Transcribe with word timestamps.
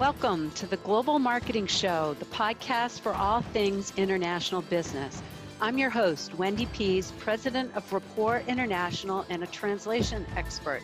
Welcome 0.00 0.50
to 0.52 0.66
the 0.66 0.78
Global 0.78 1.18
Marketing 1.18 1.66
Show, 1.66 2.16
the 2.18 2.24
podcast 2.24 3.00
for 3.00 3.12
all 3.12 3.42
things 3.42 3.92
international 3.98 4.62
business. 4.62 5.22
I'm 5.60 5.76
your 5.76 5.90
host, 5.90 6.34
Wendy 6.36 6.64
Pease, 6.64 7.12
president 7.18 7.76
of 7.76 7.92
Rapport 7.92 8.42
International 8.48 9.26
and 9.28 9.44
a 9.44 9.46
translation 9.46 10.24
expert. 10.36 10.80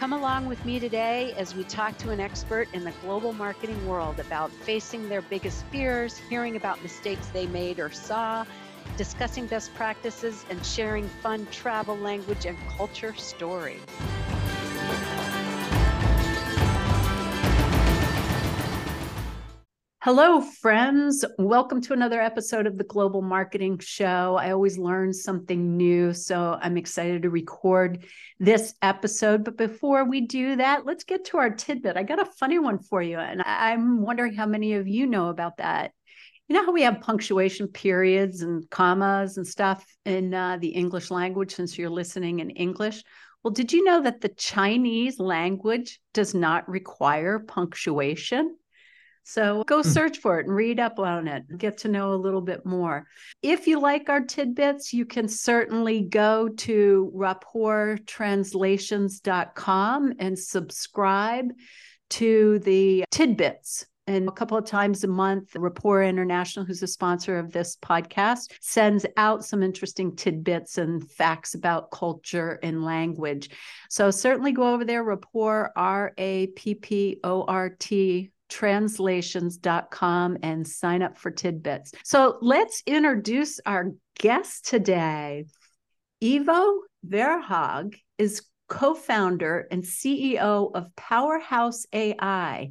Come 0.00 0.12
along 0.12 0.46
with 0.46 0.64
me 0.64 0.80
today 0.80 1.34
as 1.36 1.54
we 1.54 1.62
talk 1.62 1.98
to 1.98 2.10
an 2.10 2.18
expert 2.18 2.66
in 2.72 2.82
the 2.82 2.92
global 3.00 3.32
marketing 3.32 3.86
world 3.86 4.18
about 4.18 4.50
facing 4.50 5.08
their 5.08 5.22
biggest 5.22 5.64
fears, 5.66 6.18
hearing 6.28 6.56
about 6.56 6.82
mistakes 6.82 7.28
they 7.28 7.46
made 7.46 7.78
or 7.78 7.92
saw, 7.92 8.44
discussing 8.96 9.46
best 9.46 9.72
practices, 9.76 10.44
and 10.50 10.66
sharing 10.66 11.06
fun 11.22 11.46
travel, 11.52 11.96
language, 11.96 12.44
and 12.44 12.58
culture 12.76 13.14
stories. 13.14 13.78
Hello, 20.00 20.40
friends. 20.40 21.24
Welcome 21.38 21.80
to 21.80 21.92
another 21.92 22.20
episode 22.20 22.68
of 22.68 22.78
the 22.78 22.84
Global 22.84 23.20
Marketing 23.20 23.80
Show. 23.80 24.36
I 24.36 24.52
always 24.52 24.78
learn 24.78 25.12
something 25.12 25.76
new, 25.76 26.14
so 26.14 26.56
I'm 26.62 26.76
excited 26.76 27.22
to 27.22 27.30
record 27.30 28.04
this 28.38 28.74
episode. 28.80 29.42
But 29.42 29.56
before 29.56 30.04
we 30.04 30.20
do 30.20 30.54
that, 30.54 30.86
let's 30.86 31.02
get 31.02 31.24
to 31.26 31.38
our 31.38 31.50
tidbit. 31.50 31.96
I 31.96 32.04
got 32.04 32.22
a 32.22 32.30
funny 32.38 32.60
one 32.60 32.78
for 32.78 33.02
you, 33.02 33.18
and 33.18 33.42
I'm 33.44 34.00
wondering 34.00 34.34
how 34.34 34.46
many 34.46 34.74
of 34.74 34.86
you 34.86 35.04
know 35.04 35.30
about 35.30 35.56
that. 35.56 35.90
You 36.46 36.54
know 36.54 36.64
how 36.64 36.72
we 36.72 36.82
have 36.82 37.00
punctuation 37.00 37.66
periods 37.66 38.42
and 38.42 38.70
commas 38.70 39.36
and 39.36 39.46
stuff 39.46 39.84
in 40.04 40.32
uh, 40.32 40.58
the 40.58 40.68
English 40.68 41.10
language 41.10 41.56
since 41.56 41.76
you're 41.76 41.90
listening 41.90 42.38
in 42.38 42.50
English? 42.50 43.02
Well, 43.42 43.52
did 43.52 43.72
you 43.72 43.82
know 43.82 44.00
that 44.02 44.20
the 44.20 44.28
Chinese 44.28 45.18
language 45.18 45.98
does 46.14 46.34
not 46.34 46.68
require 46.68 47.40
punctuation? 47.40 48.54
So 49.28 49.62
go 49.64 49.82
hmm. 49.82 49.88
search 49.88 50.20
for 50.20 50.40
it 50.40 50.46
and 50.46 50.56
read 50.56 50.80
up 50.80 50.98
on 50.98 51.28
it, 51.28 51.58
get 51.58 51.76
to 51.78 51.88
know 51.88 52.14
a 52.14 52.16
little 52.16 52.40
bit 52.40 52.64
more. 52.64 53.06
If 53.42 53.66
you 53.66 53.78
like 53.78 54.08
our 54.08 54.22
tidbits, 54.22 54.94
you 54.94 55.04
can 55.04 55.28
certainly 55.28 56.00
go 56.00 56.48
to 56.48 57.12
rapporttranslations.com 57.14 60.12
and 60.18 60.38
subscribe 60.38 61.52
to 62.08 62.58
the 62.60 63.04
tidbits. 63.10 63.84
And 64.06 64.30
a 64.30 64.32
couple 64.32 64.56
of 64.56 64.64
times 64.64 65.04
a 65.04 65.08
month, 65.08 65.54
Rapport 65.54 66.04
International, 66.04 66.64
who's 66.64 66.82
a 66.82 66.86
sponsor 66.86 67.38
of 67.38 67.52
this 67.52 67.76
podcast, 67.76 68.54
sends 68.62 69.04
out 69.18 69.44
some 69.44 69.62
interesting 69.62 70.16
tidbits 70.16 70.78
and 70.78 71.06
facts 71.10 71.54
about 71.54 71.90
culture 71.90 72.58
and 72.62 72.82
language. 72.82 73.50
So 73.90 74.10
certainly 74.10 74.52
go 74.52 74.72
over 74.72 74.86
there, 74.86 75.04
Rapport, 75.04 75.70
R 75.76 76.14
A 76.16 76.46
P 76.46 76.74
P 76.74 77.20
O 77.22 77.44
R 77.46 77.68
T 77.78 78.30
translations.com 78.48 80.38
and 80.42 80.66
sign 80.66 81.02
up 81.02 81.18
for 81.18 81.30
tidbits. 81.30 81.92
So 82.04 82.38
let's 82.40 82.82
introduce 82.86 83.60
our 83.64 83.92
guest 84.18 84.66
today. 84.66 85.44
Ivo 86.22 86.82
Verhaegh 87.06 87.94
is 88.18 88.42
co 88.68 88.94
founder 88.94 89.66
and 89.70 89.82
CEO 89.82 90.70
of 90.74 90.94
Powerhouse 90.96 91.86
AI, 91.92 92.70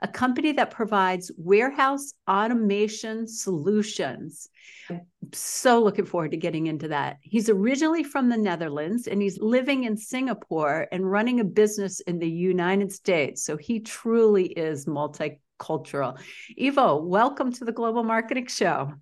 a 0.00 0.08
company 0.08 0.52
that 0.52 0.70
provides 0.70 1.30
warehouse 1.36 2.12
automation 2.28 3.26
solutions. 3.26 4.48
I'm 4.88 5.00
so 5.32 5.82
looking 5.82 6.04
forward 6.04 6.30
to 6.30 6.36
getting 6.36 6.66
into 6.66 6.88
that. 6.88 7.18
He's 7.20 7.48
originally 7.48 8.04
from 8.04 8.28
the 8.28 8.36
Netherlands 8.36 9.08
and 9.08 9.20
he's 9.20 9.38
living 9.40 9.84
in 9.84 9.96
Singapore 9.96 10.86
and 10.92 11.10
running 11.10 11.40
a 11.40 11.44
business 11.44 12.00
in 12.00 12.18
the 12.18 12.30
United 12.30 12.92
States. 12.92 13.42
So 13.44 13.56
he 13.56 13.80
truly 13.80 14.46
is 14.46 14.86
multicultural. 14.86 16.18
Ivo, 16.60 17.02
welcome 17.02 17.52
to 17.52 17.64
the 17.64 17.72
Global 17.72 18.04
Marketing 18.04 18.46
Show. 18.46 18.92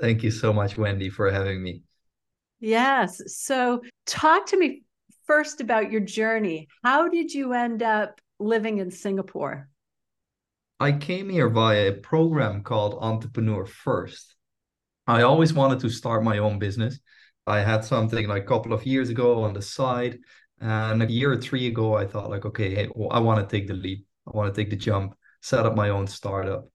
Thank 0.00 0.24
you 0.24 0.32
so 0.32 0.52
much, 0.52 0.76
Wendy, 0.76 1.08
for 1.10 1.30
having 1.30 1.62
me. 1.62 1.82
Yes. 2.58 3.20
So, 3.26 3.82
talk 4.06 4.46
to 4.46 4.58
me 4.58 4.82
first 5.26 5.60
about 5.60 5.92
your 5.92 6.00
journey. 6.00 6.68
How 6.82 7.08
did 7.08 7.32
you 7.32 7.52
end 7.52 7.82
up 7.82 8.20
living 8.38 8.78
in 8.78 8.90
Singapore? 8.90 9.68
I 10.80 10.92
came 10.92 11.28
here 11.28 11.48
via 11.48 11.88
a 11.88 11.92
program 11.92 12.62
called 12.62 12.98
Entrepreneur 13.00 13.64
First. 13.64 14.34
I 15.06 15.22
always 15.22 15.52
wanted 15.52 15.80
to 15.80 15.88
start 15.88 16.24
my 16.24 16.38
own 16.38 16.58
business. 16.58 16.98
I 17.46 17.60
had 17.60 17.84
something 17.84 18.26
like 18.26 18.42
a 18.42 18.46
couple 18.46 18.72
of 18.72 18.86
years 18.86 19.08
ago 19.08 19.44
on 19.44 19.52
the 19.54 19.62
side. 19.62 20.18
And 20.60 21.02
a 21.02 21.10
year 21.10 21.32
or 21.32 21.36
three 21.36 21.66
ago, 21.66 21.94
I 21.94 22.06
thought, 22.06 22.30
like, 22.30 22.44
okay, 22.46 22.74
hey, 22.74 22.88
well, 22.94 23.10
I 23.12 23.20
want 23.20 23.40
to 23.40 23.56
take 23.56 23.68
the 23.68 23.74
leap. 23.74 24.06
I 24.26 24.36
want 24.36 24.52
to 24.52 24.60
take 24.60 24.70
the 24.70 24.76
jump, 24.76 25.14
set 25.42 25.66
up 25.66 25.76
my 25.76 25.90
own 25.90 26.06
startup. 26.06 26.68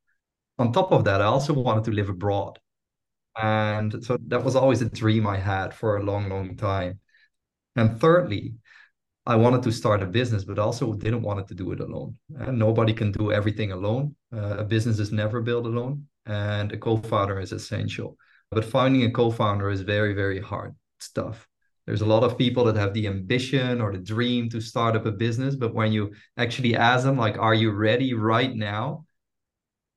On 0.60 0.72
top 0.72 0.92
of 0.92 1.06
that, 1.06 1.22
I 1.22 1.26
also 1.26 1.54
wanted 1.54 1.86
to 1.86 1.92
live 1.92 2.10
abroad. 2.10 2.60
And 3.36 4.04
so 4.04 4.18
that 4.28 4.44
was 4.44 4.56
always 4.56 4.82
a 4.82 4.90
dream 4.90 5.26
I 5.26 5.38
had 5.38 5.74
for 5.74 5.98
a 5.98 6.04
long, 6.04 6.30
long 6.30 6.56
time. 6.56 7.00
And 7.76 8.00
thirdly, 8.00 8.56
I 9.30 9.36
wanted 9.36 9.62
to 9.62 9.72
start 9.72 10.02
a 10.02 10.08
business, 10.08 10.44
but 10.44 10.58
also 10.58 10.94
didn't 10.94 11.22
want 11.22 11.48
to 11.48 11.54
do 11.54 11.72
it 11.72 11.82
alone. 11.82 12.18
And 12.40 12.58
nobody 12.58 12.94
can 12.94 13.12
do 13.12 13.32
everything 13.32 13.72
alone. 13.72 14.16
Uh, 14.34 14.56
a 14.58 14.64
business 14.64 14.98
is 14.98 15.12
never 15.12 15.40
built 15.40 15.68
alone, 15.68 16.08
and 16.26 16.72
a 16.72 16.78
co-founder 16.78 17.40
is 17.40 17.52
essential. 17.52 18.18
But 18.50 18.66
finding 18.66 19.04
a 19.04 19.12
co-founder 19.12 19.70
is 19.70 19.82
very, 19.82 20.16
very 20.16 20.42
hard 20.42 20.74
stuff. 21.00 21.48
There's 21.86 22.02
a 22.02 22.08
lot 22.08 22.24
of 22.24 22.40
people 22.40 22.64
that 22.66 22.76
have 22.76 22.96
the 22.96 23.06
ambition 23.06 23.82
or 23.82 23.92
the 23.92 24.00
dream 24.00 24.50
to 24.50 24.60
start 24.60 24.96
up 24.96 25.06
a 25.06 25.12
business, 25.12 25.56
but 25.56 25.76
when 25.76 25.92
you 25.92 26.12
actually 26.36 26.76
ask 26.76 27.04
them, 27.04 27.18
like, 27.18 27.38
"Are 27.38 27.54
you 27.54 27.70
ready 27.70 28.16
right 28.16 28.56
now?" 28.56 29.06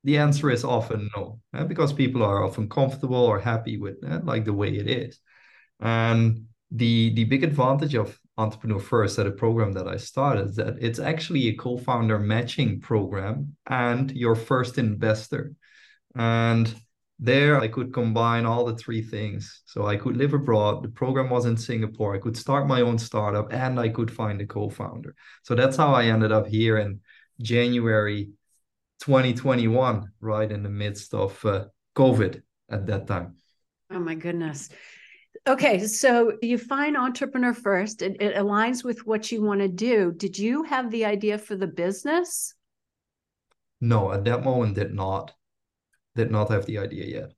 The 0.05 0.19
answer 0.19 0.51
is 0.51 0.63
often 0.63 1.09
no, 1.17 1.41
uh, 1.55 1.65
because 1.65 1.95
people 1.95 2.23
are 2.23 2.45
often 2.45 2.69
comfortable 2.69 3.25
or 3.31 3.41
happy 3.41 3.79
with 3.79 3.97
uh, 4.05 4.21
like 4.25 4.45
the 4.45 4.59
way 4.61 4.77
it 4.77 4.89
is. 4.89 5.21
And 5.81 6.49
the 6.71 7.15
the 7.15 7.25
big 7.25 7.45
advantage 7.45 7.95
of 7.95 8.19
entrepreneur 8.43 8.81
first 8.81 9.19
at 9.19 9.27
a 9.27 9.39
program 9.43 9.73
that 9.73 9.89
i 9.89 9.97
started 9.97 10.55
that 10.57 10.75
it's 10.81 10.99
actually 10.99 11.49
a 11.49 11.55
co-founder 11.55 12.19
matching 12.19 12.81
program 12.81 13.57
and 13.67 14.11
your 14.13 14.35
first 14.35 14.79
investor. 14.79 15.53
And 16.15 16.75
there 17.19 17.61
i 17.61 17.69
could 17.69 17.93
combine 17.93 18.45
all 18.45 18.65
the 18.65 18.77
three 18.77 19.03
things. 19.03 19.63
So 19.67 19.87
i 19.87 19.97
could 19.97 20.17
live 20.17 20.35
abroad 20.35 20.83
the 20.83 20.89
program 20.89 21.29
was 21.31 21.47
in 21.47 21.57
singapore 21.57 22.15
i 22.15 22.23
could 22.25 22.37
start 22.37 22.67
my 22.67 22.81
own 22.81 22.99
startup 22.99 23.53
and 23.53 23.79
i 23.79 23.89
could 23.89 24.11
find 24.11 24.41
a 24.41 24.47
co-founder. 24.47 25.15
So 25.43 25.55
that's 25.55 25.77
how 25.77 25.91
i 25.95 26.05
ended 26.15 26.33
up 26.33 26.47
here 26.47 26.77
in 26.79 27.01
january 27.41 28.31
2021 29.01 30.11
right 30.21 30.51
in 30.51 30.63
the 30.63 30.75
midst 30.85 31.15
of 31.15 31.33
uh, 31.45 31.65
covid 31.95 32.43
at 32.71 32.87
that 32.87 33.07
time. 33.07 33.37
Oh 33.91 34.01
my 34.01 34.15
goodness 34.15 34.71
Okay, 35.45 35.87
so 35.87 36.35
you 36.41 36.57
find 36.57 36.97
entrepreneur 36.97 37.53
first. 37.53 38.01
It, 38.01 38.21
it 38.21 38.37
aligns 38.37 38.85
with 38.85 39.05
what 39.07 39.33
you 39.33 39.43
want 39.43 39.61
to 39.61 39.69
do. 39.69 40.13
Did 40.17 40.39
you 40.39 40.63
have 40.63 40.91
the 40.91 41.05
idea 41.05 41.37
for 41.37 41.57
the 41.57 41.67
business? 41.67 42.55
No, 43.81 44.13
at 44.13 44.25
that 44.25 44.45
moment 44.45 44.77
did 44.77 44.95
not. 44.95 45.33
Did 46.15 46.31
not 46.31 46.51
have 46.51 46.67
the 46.67 46.79
idea 46.79 47.07
yet. 47.07 47.33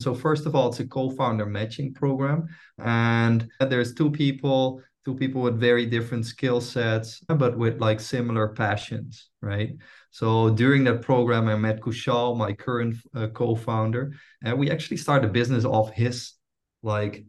So 0.00 0.14
first 0.14 0.44
of 0.44 0.54
all, 0.54 0.68
it's 0.68 0.80
a 0.80 0.86
co-founder 0.86 1.46
matching 1.46 1.94
program, 1.94 2.46
and 2.78 3.48
there's 3.58 3.94
two 3.94 4.10
people, 4.10 4.82
two 5.04 5.14
people 5.14 5.40
with 5.40 5.58
very 5.58 5.86
different 5.86 6.26
skill 6.26 6.60
sets, 6.60 7.20
but 7.28 7.56
with 7.56 7.80
like 7.80 7.98
similar 7.98 8.48
passions, 8.48 9.30
right? 9.40 9.70
So 10.10 10.50
during 10.50 10.84
that 10.84 11.00
program, 11.02 11.48
I 11.48 11.56
met 11.56 11.80
Kushal, 11.80 12.36
my 12.36 12.52
current 12.52 12.96
uh, 13.14 13.28
co-founder, 13.28 14.12
and 14.44 14.58
we 14.58 14.70
actually 14.70 14.98
started 14.98 15.30
a 15.30 15.32
business 15.32 15.64
off 15.64 15.90
his 15.92 16.34
like 16.82 17.24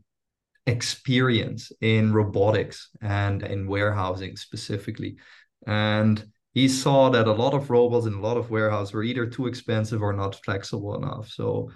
experience 0.69 1.72
in 1.81 2.13
robotics 2.13 2.90
and 3.02 3.44
in 3.44 3.68
warehousing 3.68 4.38
specifically. 4.38 5.18
And 5.68 6.24
he 6.54 6.68
saw 6.68 7.10
that 7.10 7.27
a 7.27 7.33
lot 7.33 7.54
of 7.54 7.69
robots 7.69 8.06
in 8.06 8.13
a 8.13 8.21
lot 8.21 8.38
of 8.38 8.50
warehouses 8.50 8.94
were 8.94 9.04
either 9.04 9.25
too 9.25 9.48
expensive 9.48 10.01
or 10.01 10.13
not 10.13 10.44
flexible 10.44 10.95
enough. 10.95 11.30
So 11.30 11.71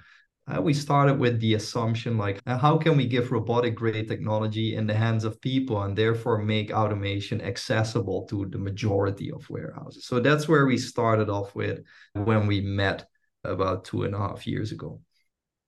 uh, 0.47 0.61
we 0.61 0.73
started 0.73 1.19
with 1.19 1.39
the 1.39 1.53
assumption 1.53 2.17
like, 2.17 2.41
uh, 2.45 2.57
how 2.57 2.77
can 2.77 2.97
we 2.97 3.07
give 3.07 3.31
robotic 3.31 3.75
grade 3.75 4.07
technology 4.07 4.75
in 4.75 4.85
the 4.87 4.93
hands 4.93 5.23
of 5.23 5.39
people 5.39 5.83
and 5.83 5.97
therefore 5.97 6.39
make 6.39 6.71
automation 6.71 7.39
accessible 7.41 8.25
to 8.25 8.47
the 8.47 8.57
majority 8.57 9.31
of 9.31 9.49
warehouses? 9.49 10.05
So 10.05 10.19
that's 10.19 10.47
where 10.47 10.65
we 10.65 10.77
started 10.77 11.29
off 11.29 11.55
with 11.55 11.81
when 12.13 12.47
we 12.47 12.59
met 12.61 13.05
about 13.43 13.85
two 13.85 14.03
and 14.03 14.15
a 14.15 14.17
half 14.17 14.45
years 14.45 14.71
ago. 14.71 14.99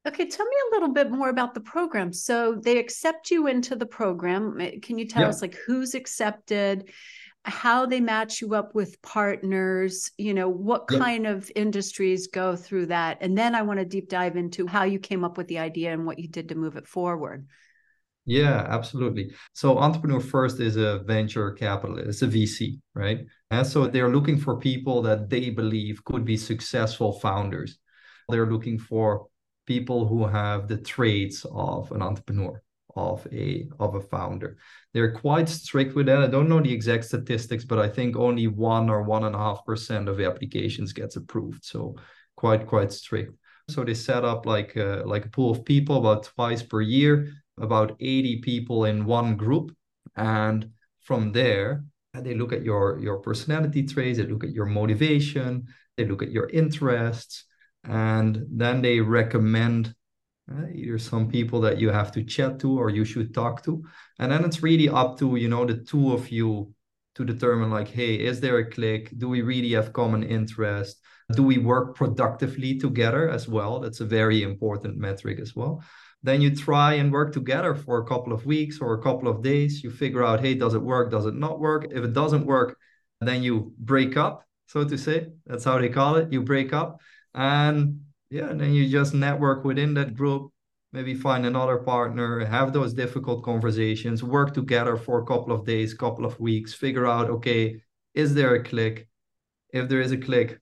Okay, 0.08 0.28
tell 0.28 0.46
me 0.46 0.56
a 0.70 0.76
little 0.76 0.94
bit 0.94 1.10
more 1.10 1.30
about 1.30 1.54
the 1.56 1.62
program. 1.62 2.14
So 2.14 2.56
they 2.56 2.78
accept 2.78 3.32
you 3.32 3.48
into 3.48 3.76
the 3.76 3.88
program. 3.88 4.62
Eh, 4.62 4.80
can 4.82 5.00
you 5.00 5.08
tell 5.08 5.24
yeah. 5.24 5.30
us 5.30 5.42
like 5.42 5.56
who's 5.66 5.96
accepted, 5.96 6.92
how 7.44 7.88
they 7.88 8.00
match 8.00 8.40
you 8.40 8.54
up 8.54 8.76
with 8.76 9.02
partners, 9.02 10.12
you 10.18 10.36
know, 10.36 10.48
what 10.48 10.86
yeah. 10.92 11.00
kind 11.00 11.26
of 11.26 11.52
industries 11.56 12.28
go 12.28 12.56
through 12.56 12.88
that? 12.88 13.18
And 13.22 13.36
then 13.36 13.56
I 13.56 13.64
want 13.64 13.80
to 13.80 13.86
deep 13.86 14.10
dive 14.10 14.38
into 14.38 14.68
how 14.68 14.84
you 14.84 15.00
came 15.00 15.24
up 15.24 15.38
with 15.38 15.48
the 15.48 15.58
idea 15.58 15.92
and 15.92 16.06
what 16.06 16.20
you 16.20 16.28
did 16.28 16.50
to 16.50 16.56
move 16.56 16.76
it 16.76 16.88
forward. 16.88 17.48
Yeah, 18.26 18.66
absolutely. 18.70 19.32
So 19.54 19.78
Entrepreneur 19.78 20.20
First 20.20 20.60
is 20.60 20.78
a 20.78 21.00
venture 21.00 21.52
capitalist, 21.52 22.08
it's 22.08 22.22
a 22.24 22.28
VC, 22.28 22.80
right? 22.96 23.26
And 23.52 23.66
so 23.66 23.88
they're 23.88 24.10
looking 24.10 24.38
for 24.38 24.58
people 24.58 25.04
that 25.04 25.30
they 25.30 25.52
believe 25.52 26.04
could 26.04 26.26
be 26.26 26.38
successful 26.38 27.20
founders. 27.20 27.78
They're 28.30 28.52
looking 28.52 28.80
for 28.80 29.28
people 29.66 30.08
who 30.08 30.26
have 30.26 30.68
the 30.68 30.78
traits 30.78 31.46
of 31.52 31.92
an 31.92 32.02
entrepreneur, 32.02 32.62
of 32.96 33.28
a 33.32 33.68
of 33.80 33.96
a 33.96 34.02
founder. 34.02 34.58
They're 34.94 35.12
quite 35.12 35.50
strict 35.50 35.96
with 35.96 36.06
that. 36.06 36.22
I 36.22 36.28
don't 36.28 36.50
know 36.50 36.62
the 36.62 36.74
exact 36.74 37.06
statistics, 37.06 37.66
but 37.66 37.80
I 37.80 37.90
think 37.90 38.16
only 38.16 38.48
one 38.48 38.90
or 38.90 39.04
one 39.04 39.24
and 39.24 39.36
a 39.36 39.40
half 39.40 39.66
percent 39.66 40.08
of 40.08 40.22
applications 40.22 40.94
gets 40.94 41.16
approved. 41.16 41.66
So 41.66 41.96
quite 42.36 42.68
quite 42.68 42.92
strict. 42.92 43.34
So 43.70 43.84
they 43.84 43.96
set 43.96 44.24
up 44.24 44.46
like 44.46 44.76
a, 44.76 45.04
like 45.06 45.26
a 45.26 45.30
pool 45.30 45.52
of 45.52 45.66
people 45.66 45.98
about 45.98 46.24
twice 46.24 46.62
per 46.62 46.82
year 46.82 47.34
about 47.60 47.96
80 48.00 48.42
people 48.42 48.86
in 48.86 49.06
one 49.06 49.36
group. 49.36 49.76
And 50.16 50.72
from 51.02 51.32
there, 51.32 51.86
they 52.14 52.34
look 52.34 52.54
at 52.54 52.64
your, 52.64 53.00
your 53.00 53.20
personality 53.20 53.84
traits, 53.84 54.18
they 54.18 54.26
look 54.26 54.44
at 54.44 54.54
your 54.54 54.66
motivation, 54.66 55.68
they 55.98 56.06
look 56.06 56.22
at 56.22 56.32
your 56.32 56.50
interests, 56.50 57.46
and 57.88 58.46
then 58.50 58.82
they 58.82 59.00
recommend 59.00 59.94
uh, 60.52 60.68
either 60.74 60.98
some 60.98 61.28
people 61.28 61.62
that 61.62 61.80
you 61.80 61.90
have 61.90 62.12
to 62.12 62.24
chat 62.24 62.60
to 62.60 62.78
or 62.78 62.90
you 62.90 63.04
should 63.04 63.34
talk 63.34 63.64
to. 63.64 63.84
And 64.20 64.32
then 64.32 64.46
it's 64.46 64.62
really 64.62 64.90
up 64.90 65.18
to, 65.20 65.36
you 65.36 65.50
know, 65.50 65.66
the 65.66 65.78
two 65.78 66.14
of 66.14 66.30
you 66.30 66.74
to 67.16 67.26
determine 67.26 67.72
like, 67.72 67.88
hey, 67.88 68.16
is 68.16 68.42
there 68.42 68.58
a 68.58 68.70
click? 68.70 69.12
Do 69.18 69.30
we 69.30 69.42
really 69.42 69.72
have 69.72 69.94
common 69.94 70.24
interest? 70.24 71.00
Do 71.34 71.42
we 71.42 71.58
work 71.58 71.96
productively 71.96 72.78
together 72.78 73.30
as 73.30 73.48
well? 73.48 73.80
That's 73.80 74.02
a 74.02 74.06
very 74.06 74.44
important 74.44 74.98
metric 74.98 75.40
as 75.40 75.56
well. 75.56 75.84
Then 76.22 76.42
you 76.42 76.56
try 76.56 76.94
and 76.94 77.12
work 77.12 77.34
together 77.34 77.74
for 77.74 78.00
a 78.00 78.06
couple 78.06 78.34
of 78.34 78.46
weeks 78.46 78.80
or 78.80 78.94
a 78.94 79.02
couple 79.02 79.28
of 79.28 79.42
days. 79.42 79.84
You 79.84 79.92
figure 79.92 80.24
out, 80.24 80.42
hey, 80.42 80.56
does 80.56 80.74
it 80.74 80.82
work? 80.82 81.12
Does 81.12 81.26
it 81.26 81.36
not 81.36 81.60
work? 81.60 81.88
If 81.92 82.04
it 82.04 82.14
doesn't 82.14 82.46
work, 82.46 82.78
then 83.22 83.44
you 83.44 83.74
break 83.78 84.18
up, 84.18 84.44
so 84.68 84.84
to 84.84 84.98
say. 84.98 85.28
That's 85.46 85.64
how 85.64 85.80
they 85.80 85.90
call 85.90 86.16
it. 86.16 86.32
You 86.32 86.42
break 86.42 86.74
up. 86.74 87.00
And 87.36 88.00
yeah, 88.30 88.50
and 88.50 88.60
then 88.60 88.74
you 88.74 88.90
just 88.90 89.14
network 89.14 89.64
within 89.64 89.94
that 89.96 90.16
group, 90.16 90.52
maybe 90.94 91.14
find 91.14 91.46
another 91.46 91.78
partner, 91.78 92.44
have 92.46 92.74
those 92.74 92.94
difficult 92.94 93.44
conversations, 93.44 94.24
work 94.24 94.54
together 94.54 94.96
for 94.96 95.20
a 95.20 95.26
couple 95.26 95.54
of 95.54 95.66
days, 95.66 95.94
couple 95.94 96.26
of 96.26 96.40
weeks, 96.40 96.74
figure 96.74 97.06
out, 97.06 97.30
okay, 97.30 97.82
is 98.14 98.34
there 98.34 98.56
a 98.56 98.64
click? 98.64 99.08
If 99.74 99.90
there 99.90 100.02
is 100.02 100.14
a 100.14 100.18
click, 100.18 100.60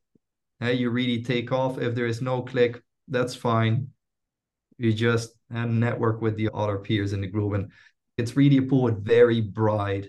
hey, 0.59 0.73
you 0.73 0.89
really 0.89 1.23
take 1.23 1.51
off. 1.51 1.77
If 1.77 1.93
there 1.93 2.07
is 2.07 2.21
no 2.21 2.41
click, 2.41 2.81
that's 3.07 3.35
fine. 3.35 3.89
You 4.79 4.91
just 4.91 5.29
and 5.51 5.79
network 5.79 6.21
with 6.21 6.35
the 6.35 6.49
other 6.53 6.79
peers 6.79 7.13
in 7.13 7.21
the 7.21 7.27
group. 7.27 7.53
And 7.53 7.71
it's 8.17 8.35
really 8.35 8.57
a 8.57 8.63
pool 8.63 8.83
with 8.83 9.05
very 9.05 9.41
bright 9.41 10.07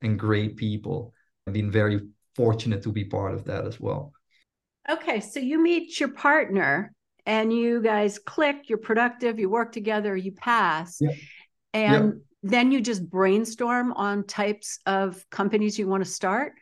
and 0.00 0.18
great 0.18 0.56
people. 0.56 1.12
I've 1.46 1.52
been 1.52 1.70
very 1.70 2.00
fortunate 2.34 2.82
to 2.84 2.92
be 2.92 3.04
part 3.04 3.34
of 3.34 3.44
that 3.44 3.66
as 3.66 3.78
well. 3.78 4.12
Okay, 4.88 5.20
so 5.20 5.40
you 5.40 5.62
meet 5.62 5.98
your 5.98 6.10
partner 6.10 6.92
and 7.24 7.52
you 7.52 7.82
guys 7.82 8.18
click, 8.18 8.68
you're 8.68 8.78
productive, 8.78 9.38
you 9.38 9.50
work 9.50 9.72
together, 9.72 10.16
you 10.16 10.32
pass. 10.32 10.98
Yeah. 11.00 11.10
And 11.74 12.04
yeah. 12.04 12.10
then 12.42 12.72
you 12.72 12.80
just 12.80 13.08
brainstorm 13.08 13.92
on 13.92 14.24
types 14.24 14.78
of 14.86 15.24
companies 15.30 15.78
you 15.78 15.88
want 15.88 16.04
to 16.04 16.10
start? 16.10 16.52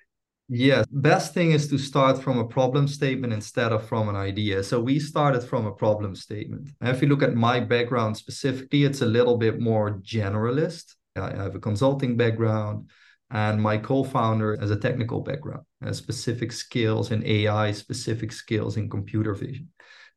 Yes, 0.48 0.86
best 0.90 1.32
thing 1.32 1.52
is 1.52 1.68
to 1.68 1.78
start 1.78 2.22
from 2.22 2.38
a 2.38 2.46
problem 2.46 2.86
statement 2.86 3.32
instead 3.32 3.72
of 3.72 3.86
from 3.86 4.08
an 4.08 4.16
idea. 4.16 4.62
So 4.62 4.78
we 4.80 4.98
started 4.98 5.42
from 5.42 5.66
a 5.66 5.72
problem 5.72 6.14
statement. 6.14 6.68
And 6.80 6.94
if 6.94 7.00
you 7.00 7.08
look 7.08 7.22
at 7.22 7.34
my 7.34 7.60
background 7.60 8.16
specifically, 8.16 8.84
it's 8.84 9.00
a 9.00 9.06
little 9.06 9.38
bit 9.38 9.58
more 9.58 10.00
generalist. 10.00 10.96
I 11.16 11.34
have 11.34 11.54
a 11.54 11.60
consulting 11.60 12.16
background, 12.16 12.90
and 13.34 13.60
my 13.60 13.76
co-founder 13.76 14.56
has 14.60 14.70
a 14.70 14.76
technical 14.76 15.20
background, 15.20 15.64
has 15.82 15.98
specific 15.98 16.52
skills 16.52 17.10
in 17.10 17.26
AI, 17.26 17.72
specific 17.72 18.30
skills 18.30 18.76
in 18.76 18.88
computer 18.88 19.34
vision. 19.34 19.68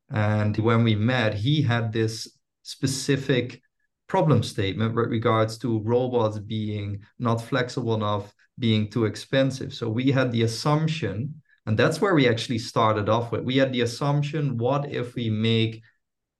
And 0.08 0.56
when 0.56 0.84
we 0.84 0.94
met, 0.94 1.34
he 1.34 1.60
had 1.60 1.92
this 1.92 2.38
specific 2.62 3.60
problem 4.06 4.44
statement 4.44 4.94
with 4.94 5.10
regards 5.10 5.58
to 5.58 5.80
robots 5.80 6.38
being 6.38 7.00
not 7.18 7.42
flexible 7.42 7.94
enough 7.94 8.32
being 8.56 8.88
too 8.88 9.04
expensive. 9.04 9.74
So 9.74 9.88
we 9.88 10.12
had 10.12 10.30
the 10.30 10.42
assumption, 10.42 11.42
and 11.66 11.76
that's 11.76 12.00
where 12.00 12.14
we 12.14 12.28
actually 12.28 12.58
started 12.58 13.08
off 13.08 13.32
with. 13.32 13.42
We 13.42 13.56
had 13.56 13.72
the 13.72 13.80
assumption 13.80 14.56
what 14.58 14.92
if 14.92 15.16
we 15.16 15.28
make 15.28 15.82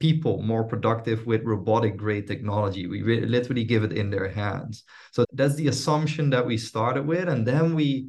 people 0.01 0.43
more 0.43 0.65
productive 0.65 1.27
with 1.27 1.45
robotic 1.45 1.97
grade 1.97 2.27
technology? 2.27 2.87
We 2.87 3.03
re- 3.03 3.27
literally 3.27 3.65
give 3.65 3.85
it 3.85 3.93
in 3.93 4.11
their 4.11 4.29
hands. 4.29 4.85
So 5.13 5.25
that's 5.33 5.55
the 5.55 5.69
assumption 5.69 6.31
that 6.31 6.47
we 6.47 6.57
started 6.59 7.07
with. 7.07 7.29
And 7.29 7.47
then 7.47 7.75
we 7.75 8.09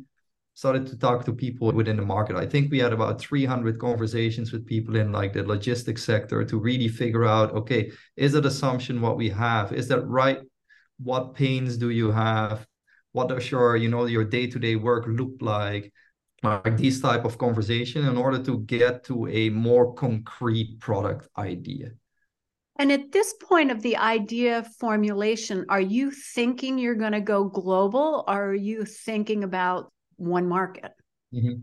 started 0.53 0.86
to 0.88 0.97
talk 0.97 1.25
to 1.25 1.33
people 1.33 1.71
within 1.71 1.97
the 1.97 2.06
market. 2.06 2.36
I 2.36 2.45
think 2.45 2.69
we 2.69 2.80
had 2.80 2.94
about 2.94 3.21
300 3.21 3.80
conversations 3.80 4.51
with 4.51 4.65
people 4.65 4.95
in 4.95 5.12
like 5.12 5.33
the 5.33 5.44
logistics 5.44 6.03
sector 6.03 6.44
to 6.44 6.59
really 6.59 6.89
figure 6.89 7.25
out, 7.25 7.51
okay, 7.53 7.92
is 8.18 8.33
that 8.33 8.45
assumption 8.45 9.01
what 9.01 9.18
we 9.18 9.30
have? 9.30 9.71
Is 9.71 9.88
that 9.88 10.06
right? 10.06 10.39
What 11.01 11.33
pains 11.33 11.77
do 11.77 11.89
you 11.89 12.12
have? 12.12 12.68
what 13.12 13.30
does 13.30 13.50
your 13.51 13.75
you 13.75 13.89
know 13.89 14.06
your 14.06 14.24
day-to-day 14.24 14.75
work 14.75 15.06
look 15.07 15.33
like 15.42 15.92
like 16.44 16.77
these 16.77 17.01
type 17.01 17.25
of 17.25 17.38
conversation 17.38 18.06
in 18.06 18.18
order 18.18 18.41
to 18.44 18.59
get 18.59 19.03
to 19.06 19.27
a 19.27 19.50
more 19.50 19.94
concrete 19.94 20.80
product 20.80 21.27
idea. 21.38 21.91
And 22.77 22.91
at 22.94 23.12
this 23.12 23.33
point 23.41 23.71
of 23.71 23.81
the 23.81 23.97
idea 23.97 24.63
formulation 24.80 25.65
are 25.68 25.81
you 25.81 26.12
thinking 26.12 26.77
you're 26.77 26.95
going 26.95 27.12
to 27.12 27.21
go 27.21 27.44
global 27.44 28.24
or 28.27 28.51
are 28.51 28.56
you 28.56 28.86
thinking 28.86 29.44
about 29.44 29.91
one 30.15 30.47
market? 30.47 30.94
Mm-hmm. 31.33 31.62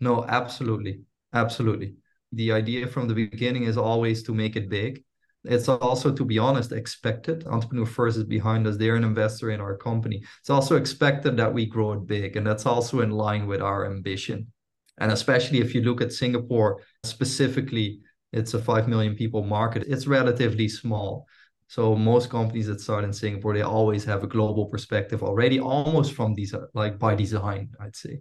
no 0.00 0.24
absolutely. 0.24 1.00
Absolutely. 1.32 1.96
The 2.32 2.52
idea 2.52 2.86
from 2.86 3.08
the 3.08 3.14
beginning 3.14 3.64
is 3.64 3.76
always 3.76 4.22
to 4.24 4.34
make 4.34 4.56
it 4.56 4.68
big 4.68 5.02
it's 5.48 5.68
also, 5.68 6.12
to 6.12 6.24
be 6.24 6.38
honest, 6.38 6.72
expected. 6.72 7.46
Entrepreneur 7.46 7.86
First 7.86 8.16
is 8.18 8.24
behind 8.24 8.66
us. 8.66 8.76
They're 8.76 8.96
an 8.96 9.04
investor 9.04 9.50
in 9.50 9.60
our 9.60 9.76
company. 9.76 10.22
It's 10.40 10.50
also 10.50 10.76
expected 10.76 11.36
that 11.36 11.52
we 11.52 11.66
grow 11.66 11.92
it 11.92 12.06
big. 12.06 12.36
And 12.36 12.46
that's 12.46 12.66
also 12.66 13.00
in 13.00 13.10
line 13.10 13.46
with 13.46 13.60
our 13.60 13.86
ambition. 13.86 14.52
And 14.98 15.12
especially 15.12 15.60
if 15.60 15.74
you 15.74 15.82
look 15.82 16.00
at 16.00 16.12
Singapore 16.12 16.82
specifically, 17.04 18.00
it's 18.32 18.54
a 18.54 18.58
5 18.58 18.88
million 18.88 19.14
people 19.14 19.42
market. 19.42 19.84
It's 19.86 20.06
relatively 20.06 20.68
small. 20.68 21.26
So 21.68 21.96
most 21.96 22.30
companies 22.30 22.68
that 22.68 22.80
start 22.80 23.04
in 23.04 23.12
Singapore, 23.12 23.54
they 23.54 23.62
always 23.62 24.04
have 24.04 24.22
a 24.22 24.28
global 24.28 24.66
perspective 24.66 25.22
already, 25.22 25.58
almost 25.58 26.12
from 26.12 26.34
these 26.34 26.54
like 26.74 26.98
by 26.98 27.14
design, 27.14 27.70
I'd 27.80 27.96
say. 27.96 28.20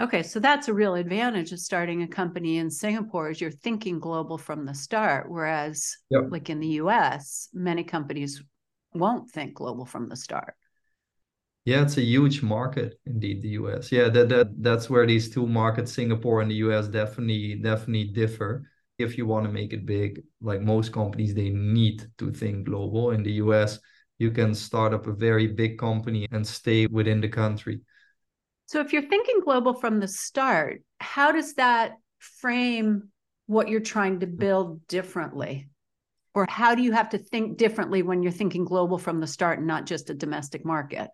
Okay, 0.00 0.22
so 0.22 0.38
that's 0.38 0.68
a 0.68 0.74
real 0.74 0.94
advantage 0.94 1.50
of 1.50 1.58
starting 1.58 2.02
a 2.02 2.08
company 2.08 2.58
in 2.58 2.70
Singapore 2.70 3.30
is 3.30 3.40
you're 3.40 3.50
thinking 3.50 3.98
global 3.98 4.38
from 4.38 4.64
the 4.64 4.74
start, 4.74 5.28
whereas 5.28 5.96
yep. 6.08 6.28
like 6.30 6.48
in 6.50 6.60
the 6.60 6.78
US, 6.82 7.48
many 7.52 7.82
companies 7.82 8.40
won't 8.94 9.28
think 9.28 9.54
global 9.54 9.84
from 9.84 10.08
the 10.08 10.14
start. 10.14 10.54
Yeah, 11.64 11.82
it's 11.82 11.96
a 11.96 12.02
huge 12.02 12.42
market 12.42 13.00
indeed, 13.06 13.42
the 13.42 13.50
US. 13.60 13.90
Yeah, 13.90 14.08
that, 14.10 14.28
that 14.28 14.62
that's 14.62 14.88
where 14.88 15.04
these 15.04 15.28
two 15.28 15.48
markets, 15.48 15.92
Singapore 15.92 16.42
and 16.42 16.50
the 16.50 16.56
US, 16.66 16.86
definitely 16.86 17.56
definitely 17.56 18.04
differ. 18.04 18.70
If 18.98 19.18
you 19.18 19.26
want 19.26 19.46
to 19.46 19.52
make 19.52 19.72
it 19.72 19.84
big, 19.84 20.22
like 20.40 20.60
most 20.60 20.92
companies, 20.92 21.34
they 21.34 21.50
need 21.50 22.06
to 22.18 22.30
think 22.30 22.66
global. 22.66 23.10
In 23.10 23.24
the 23.24 23.32
US, 23.32 23.80
you 24.18 24.30
can 24.30 24.54
start 24.54 24.94
up 24.94 25.08
a 25.08 25.12
very 25.12 25.48
big 25.48 25.76
company 25.76 26.28
and 26.30 26.46
stay 26.46 26.86
within 26.86 27.20
the 27.20 27.28
country 27.28 27.80
so 28.68 28.80
if 28.80 28.92
you're 28.92 29.08
thinking 29.08 29.40
global 29.42 29.72
from 29.72 29.98
the 29.98 30.06
start, 30.06 30.82
how 31.00 31.32
does 31.32 31.54
that 31.54 31.94
frame 32.18 33.08
what 33.46 33.68
you're 33.68 33.80
trying 33.80 34.20
to 34.20 34.26
build 34.26 34.86
differently? 34.88 35.70
Or 36.34 36.44
how 36.50 36.74
do 36.74 36.82
you 36.82 36.92
have 36.92 37.08
to 37.10 37.18
think 37.18 37.56
differently 37.56 38.02
when 38.02 38.22
you're 38.22 38.30
thinking 38.30 38.66
global 38.66 38.98
from 38.98 39.20
the 39.20 39.26
start 39.26 39.58
and 39.58 39.66
not 39.66 39.86
just 39.86 40.10
a 40.10 40.14
domestic 40.14 40.66
market? 40.66 41.08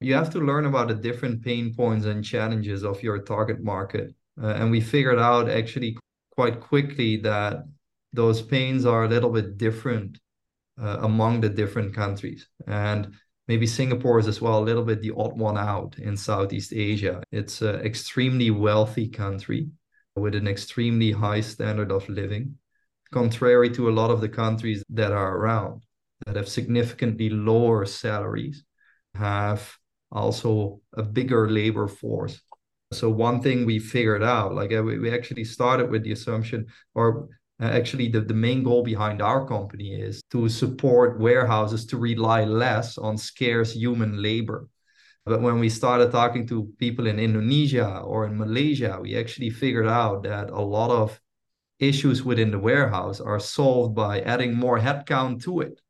You 0.00 0.14
have 0.14 0.30
to 0.30 0.40
learn 0.40 0.64
about 0.64 0.88
the 0.88 0.94
different 0.94 1.44
pain 1.44 1.74
points 1.74 2.06
and 2.06 2.24
challenges 2.24 2.84
of 2.84 3.02
your 3.02 3.18
target 3.18 3.62
market. 3.62 4.14
Uh, 4.42 4.54
and 4.54 4.70
we 4.70 4.80
figured 4.80 5.18
out 5.18 5.50
actually 5.50 5.98
quite 6.30 6.58
quickly 6.58 7.18
that 7.18 7.64
those 8.14 8.40
pains 8.40 8.86
are 8.86 9.04
a 9.04 9.08
little 9.08 9.30
bit 9.30 9.58
different 9.58 10.18
uh, 10.80 11.00
among 11.00 11.42
the 11.42 11.50
different 11.50 11.94
countries. 11.94 12.48
And 12.66 13.12
maybe 13.48 13.66
Singapore 13.66 14.18
is 14.18 14.28
as 14.28 14.40
well 14.40 14.58
a 14.58 14.64
little 14.64 14.84
bit 14.84 15.00
the 15.00 15.12
odd 15.16 15.38
one 15.38 15.58
out 15.58 15.98
in 15.98 16.16
Southeast 16.16 16.72
Asia. 16.72 17.22
It's 17.32 17.62
an 17.62 17.76
extremely 17.80 18.50
wealthy 18.50 19.08
country 19.08 19.68
with 20.16 20.34
an 20.34 20.48
extremely 20.48 21.12
high 21.12 21.42
standard 21.42 21.92
of 21.92 22.08
living, 22.08 22.56
contrary 23.12 23.70
to 23.70 23.88
a 23.88 23.92
lot 23.92 24.10
of 24.10 24.20
the 24.20 24.28
countries 24.28 24.82
that 24.90 25.12
are 25.12 25.36
around 25.36 25.82
that 26.24 26.36
have 26.36 26.48
significantly 26.48 27.28
lower 27.28 27.84
salaries, 27.84 28.64
have 29.14 29.76
also 30.10 30.80
a 30.96 31.02
bigger 31.02 31.50
labor 31.50 31.86
force. 31.86 32.40
So 32.92 33.10
one 33.10 33.42
thing 33.42 33.66
we 33.66 33.78
figured 33.78 34.22
out, 34.22 34.54
like 34.54 34.72
uh, 34.72 34.82
we 34.82 35.12
actually 35.12 35.44
started 35.44 35.90
with 35.90 36.04
the 36.04 36.12
assumption, 36.12 36.66
or 36.94 37.28
Uh, 37.58 37.64
actually, 37.64 38.08
the, 38.08 38.20
the 38.20 38.34
main 38.34 38.62
goal 38.62 38.82
behind 38.82 39.22
our 39.22 39.46
company 39.46 39.94
is 39.94 40.22
to 40.30 40.48
support 40.48 41.18
warehouses 41.18 41.86
to 41.86 41.96
rely 41.96 42.44
less 42.44 42.98
on 42.98 43.16
scarce 43.16 43.72
human 43.72 44.22
labor. 44.22 44.68
But 45.24 45.40
when 45.40 45.58
we 45.58 45.68
started 45.68 46.12
talking 46.12 46.46
to 46.48 46.72
people 46.78 47.06
in 47.06 47.18
Indonesia 47.18 47.98
or 47.98 48.26
in 48.26 48.38
Malaysia, 48.38 48.98
we 49.00 49.16
actually 49.16 49.50
figured 49.50 49.88
out 49.88 50.22
that 50.24 50.50
a 50.50 50.60
lot 50.60 50.90
of 50.90 51.20
issues 51.78 52.22
within 52.22 52.50
the 52.50 52.58
warehouse 52.58 53.20
are 53.20 53.40
solved 53.40 53.94
by 53.94 54.20
adding 54.20 54.54
more 54.54 54.78
headcount 54.78 55.42
to 55.42 55.60
it, 55.60 55.80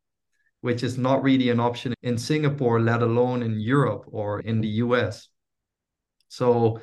which 0.61 0.83
is 0.83 0.97
not 0.97 1.21
really 1.21 1.49
an 1.49 1.59
option 1.59 1.93
in 2.01 2.17
Singapore, 2.17 2.79
let 2.79 3.01
alone 3.01 3.43
in 3.43 3.59
Europe 3.59 4.05
or 4.07 4.39
in 4.39 4.61
the 4.61 4.67
US. 4.85 5.29
So 6.29 6.79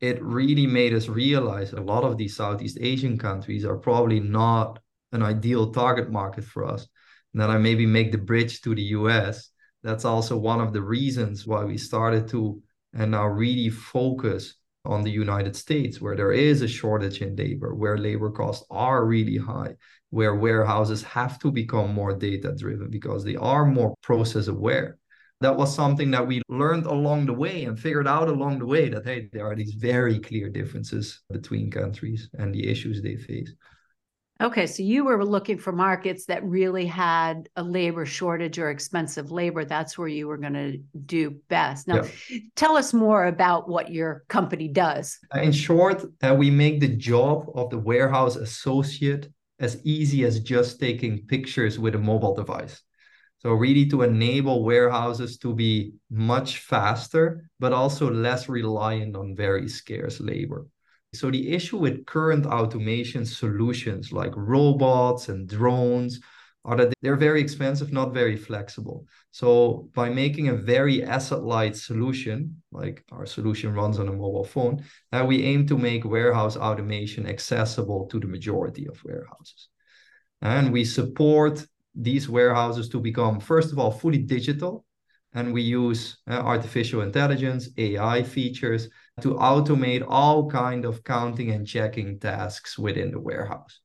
it 0.00 0.22
really 0.22 0.66
made 0.66 0.94
us 0.94 1.08
realize 1.08 1.72
a 1.72 1.80
lot 1.80 2.04
of 2.04 2.16
these 2.16 2.36
Southeast 2.36 2.78
Asian 2.80 3.18
countries 3.18 3.64
are 3.64 3.76
probably 3.76 4.20
not 4.20 4.78
an 5.12 5.22
ideal 5.22 5.72
target 5.72 6.10
market 6.10 6.44
for 6.44 6.64
us. 6.64 6.86
And 7.32 7.42
then 7.42 7.50
I 7.50 7.58
maybe 7.58 7.86
make 7.86 8.12
the 8.12 8.18
bridge 8.18 8.60
to 8.62 8.74
the 8.74 8.82
US. 8.82 9.50
That's 9.82 10.04
also 10.04 10.36
one 10.36 10.60
of 10.60 10.72
the 10.72 10.82
reasons 10.82 11.46
why 11.46 11.64
we 11.64 11.78
started 11.78 12.28
to 12.28 12.62
and 12.94 13.10
now 13.10 13.26
really 13.26 13.70
focus 13.70 14.54
on 14.84 15.02
the 15.02 15.10
United 15.10 15.54
States, 15.54 16.00
where 16.00 16.16
there 16.16 16.32
is 16.32 16.62
a 16.62 16.68
shortage 16.68 17.20
in 17.20 17.36
labor, 17.36 17.74
where 17.74 17.98
labor 17.98 18.30
costs 18.30 18.64
are 18.70 19.04
really 19.04 19.36
high, 19.36 19.74
where 20.10 20.34
warehouses 20.34 21.02
have 21.02 21.38
to 21.40 21.50
become 21.50 21.92
more 21.92 22.14
data 22.14 22.54
driven 22.56 22.88
because 22.88 23.24
they 23.24 23.36
are 23.36 23.66
more 23.66 23.94
process 24.02 24.48
aware 24.48 24.98
that 25.40 25.56
was 25.56 25.74
something 25.74 26.10
that 26.10 26.26
we 26.26 26.42
learned 26.48 26.86
along 26.86 27.26
the 27.26 27.32
way 27.32 27.64
and 27.64 27.78
figured 27.78 28.08
out 28.08 28.28
along 28.28 28.58
the 28.58 28.66
way 28.66 28.88
that 28.88 29.04
hey 29.04 29.28
there 29.32 29.46
are 29.46 29.54
these 29.54 29.74
very 29.74 30.18
clear 30.18 30.48
differences 30.48 31.20
between 31.30 31.70
countries 31.70 32.28
and 32.34 32.54
the 32.54 32.68
issues 32.68 33.00
they 33.00 33.16
face. 33.16 33.52
Okay 34.40 34.66
so 34.66 34.82
you 34.82 35.04
were 35.04 35.24
looking 35.24 35.58
for 35.58 35.72
markets 35.72 36.26
that 36.26 36.44
really 36.44 36.86
had 36.86 37.48
a 37.56 37.62
labor 37.62 38.06
shortage 38.06 38.58
or 38.58 38.70
expensive 38.70 39.30
labor. 39.30 39.64
That's 39.64 39.98
where 39.98 40.08
you 40.08 40.28
were 40.28 40.38
going 40.38 40.54
to 40.54 40.78
do 41.06 41.40
best. 41.48 41.88
Now 41.88 42.02
yeah. 42.02 42.38
tell 42.54 42.76
us 42.76 42.92
more 42.92 43.26
about 43.26 43.68
what 43.68 43.90
your 43.90 44.24
company 44.28 44.68
does. 44.68 45.18
In 45.34 45.52
short 45.52 46.04
uh, 46.22 46.34
we 46.34 46.50
make 46.50 46.80
the 46.80 46.88
job 46.96 47.50
of 47.54 47.70
the 47.70 47.78
warehouse 47.78 48.36
associate 48.36 49.28
as 49.60 49.84
easy 49.84 50.24
as 50.24 50.38
just 50.38 50.78
taking 50.78 51.26
pictures 51.26 51.78
with 51.80 51.96
a 51.96 51.98
mobile 51.98 52.34
device 52.34 52.82
so 53.38 53.52
really 53.52 53.86
to 53.86 54.02
enable 54.02 54.64
warehouses 54.64 55.38
to 55.38 55.54
be 55.54 55.92
much 56.10 56.58
faster, 56.58 57.50
but 57.60 57.72
also 57.72 58.10
less 58.10 58.48
reliant 58.48 59.16
on 59.16 59.36
very 59.36 59.68
scarce 59.68 60.20
labor. 60.20 60.66
So 61.14 61.30
the 61.30 61.52
issue 61.52 61.78
with 61.78 62.04
current 62.04 62.46
automation 62.46 63.24
solutions 63.24 64.12
like 64.12 64.32
robots 64.36 65.28
and 65.28 65.48
drones 65.48 66.20
are 66.64 66.76
that 66.76 66.92
they're 67.00 67.16
very 67.16 67.40
expensive, 67.40 67.92
not 67.92 68.12
very 68.12 68.36
flexible. 68.36 69.06
So 69.30 69.88
by 69.94 70.10
making 70.10 70.48
a 70.48 70.54
very 70.54 71.02
asset-light 71.02 71.76
solution, 71.76 72.60
like 72.72 73.04
our 73.10 73.24
solution 73.24 73.72
runs 73.72 73.98
on 73.98 74.08
a 74.08 74.12
mobile 74.12 74.44
phone, 74.44 74.84
uh, 75.12 75.24
we 75.26 75.44
aim 75.44 75.66
to 75.68 75.78
make 75.78 76.04
warehouse 76.04 76.56
automation 76.56 77.26
accessible 77.26 78.06
to 78.10 78.20
the 78.20 78.26
majority 78.26 78.86
of 78.86 79.02
warehouses. 79.04 79.68
And 80.42 80.72
we 80.72 80.84
support 80.84 81.64
these 81.98 82.28
warehouses 82.28 82.88
to 82.90 83.00
become, 83.00 83.40
first 83.40 83.72
of 83.72 83.78
all, 83.78 83.90
fully 83.90 84.18
digital. 84.18 84.86
And 85.34 85.52
we 85.52 85.60
use 85.60 86.18
uh, 86.26 86.34
artificial 86.34 87.02
intelligence, 87.02 87.68
AI 87.76 88.22
features 88.22 88.88
to 89.20 89.34
automate 89.34 90.04
all 90.08 90.48
kind 90.48 90.86
of 90.86 91.04
counting 91.04 91.50
and 91.50 91.66
checking 91.66 92.18
tasks 92.18 92.78
within 92.78 93.10
the 93.10 93.20
warehouse. 93.20 93.80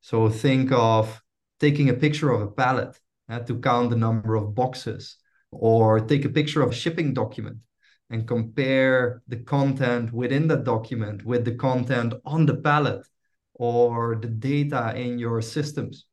So 0.00 0.28
think 0.28 0.72
of 0.72 1.22
taking 1.60 1.90
a 1.90 1.94
picture 1.94 2.30
of 2.32 2.40
a 2.40 2.50
pallet 2.50 2.98
uh, 3.28 3.40
to 3.40 3.60
count 3.60 3.90
the 3.90 3.96
number 3.96 4.34
of 4.34 4.54
boxes, 4.54 5.16
or 5.52 6.00
take 6.00 6.24
a 6.24 6.30
picture 6.30 6.62
of 6.62 6.70
a 6.70 6.74
shipping 6.74 7.14
document 7.14 7.58
and 8.10 8.26
compare 8.26 9.22
the 9.28 9.36
content 9.36 10.12
within 10.12 10.48
that 10.48 10.64
document 10.64 11.24
with 11.24 11.44
the 11.44 11.54
content 11.54 12.14
on 12.24 12.46
the 12.46 12.56
pallet 12.56 13.06
or 13.54 14.16
the 14.20 14.28
data 14.28 14.94
in 14.96 15.18
your 15.18 15.40
systems. 15.40 16.06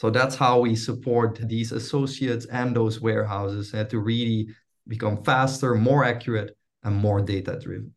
So 0.00 0.08
that's 0.08 0.34
how 0.34 0.60
we 0.60 0.76
support 0.76 1.38
these 1.46 1.72
associates 1.72 2.46
and 2.46 2.74
those 2.74 3.02
warehouses 3.02 3.74
uh, 3.74 3.84
to 3.84 3.98
really 3.98 4.48
become 4.88 5.22
faster, 5.22 5.74
more 5.74 6.04
accurate, 6.04 6.56
and 6.82 6.96
more 6.96 7.20
data 7.20 7.58
driven. 7.62 7.92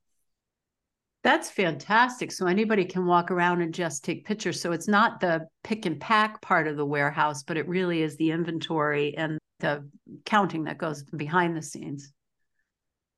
That's 1.24 1.50
fantastic. 1.50 2.34
So 2.34 2.46
anybody 2.46 2.84
can 2.84 3.06
walk 3.06 3.32
around 3.32 3.62
and 3.62 3.74
just 3.74 4.04
take 4.04 4.26
pictures. 4.26 4.60
So 4.60 4.74
it's 4.74 4.90
not 4.90 5.22
the 5.22 5.48
pick 5.64 5.86
and 5.86 5.98
pack 5.98 6.42
part 6.42 6.68
of 6.68 6.76
the 6.76 6.86
warehouse, 6.86 7.42
but 7.42 7.56
it 7.56 7.70
really 7.70 8.02
is 8.02 8.18
the 8.18 8.32
inventory 8.32 9.16
and 9.16 9.40
the 9.62 9.90
counting 10.26 10.66
that 10.66 10.78
goes 10.78 11.04
behind 11.04 11.56
the 11.56 11.62
scenes. 11.62 12.12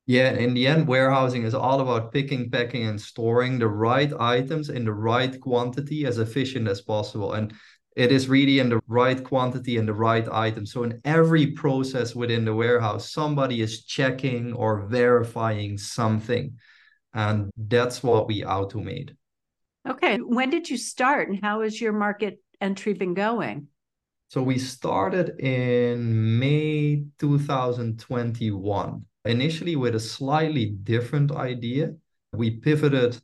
Yeah, 0.05 0.33
in 0.33 0.53
the 0.53 0.67
end, 0.67 0.87
warehousing 0.87 1.41
is 1.41 1.55
all 1.55 1.79
about 1.81 2.13
picking, 2.13 2.51
packing, 2.51 2.85
and 2.85 3.01
storing 3.01 3.57
the 3.57 3.67
right 3.67 4.13
items 4.19 4.69
in 4.69 4.85
the 4.85 4.93
right 4.93 5.41
quantity 5.41 6.05
as 6.05 6.19
efficient 6.19 6.67
as 6.67 6.81
possible. 6.81 7.33
And 7.33 7.51
it 7.95 8.11
is 8.11 8.27
really 8.27 8.59
in 8.59 8.69
the 8.69 8.81
right 8.87 9.23
quantity 9.23 9.77
and 9.77 9.87
the 9.87 9.93
right 9.93 10.27
item. 10.29 10.65
So 10.65 10.83
in 10.83 10.99
every 11.05 11.47
process 11.47 12.13
within 12.13 12.43
the 12.43 12.53
warehouse, 12.53 13.11
somebody 13.11 13.61
is 13.61 13.85
checking 13.85 14.53
or 14.53 14.85
verifying 14.87 15.77
something. 15.77 16.57
And 17.13 17.49
that's 17.55 18.03
what 18.03 18.27
we 18.27 18.41
automate. 18.41 19.15
Okay. 19.87 20.17
When 20.17 20.49
did 20.49 20.69
you 20.69 20.77
start 20.77 21.29
and 21.29 21.39
how 21.41 21.61
has 21.61 21.79
your 21.79 21.93
market 21.93 22.41
entry 22.59 22.93
been 22.93 23.13
going? 23.13 23.67
So 24.27 24.41
we 24.41 24.57
started 24.57 25.39
in 25.39 26.39
May 26.39 27.05
2021, 27.19 29.05
initially 29.23 29.75
with 29.75 29.95
a 29.95 29.99
slightly 29.99 30.65
different 30.65 31.31
idea. 31.31 31.93
We 32.33 32.49
pivoted 32.51 33.21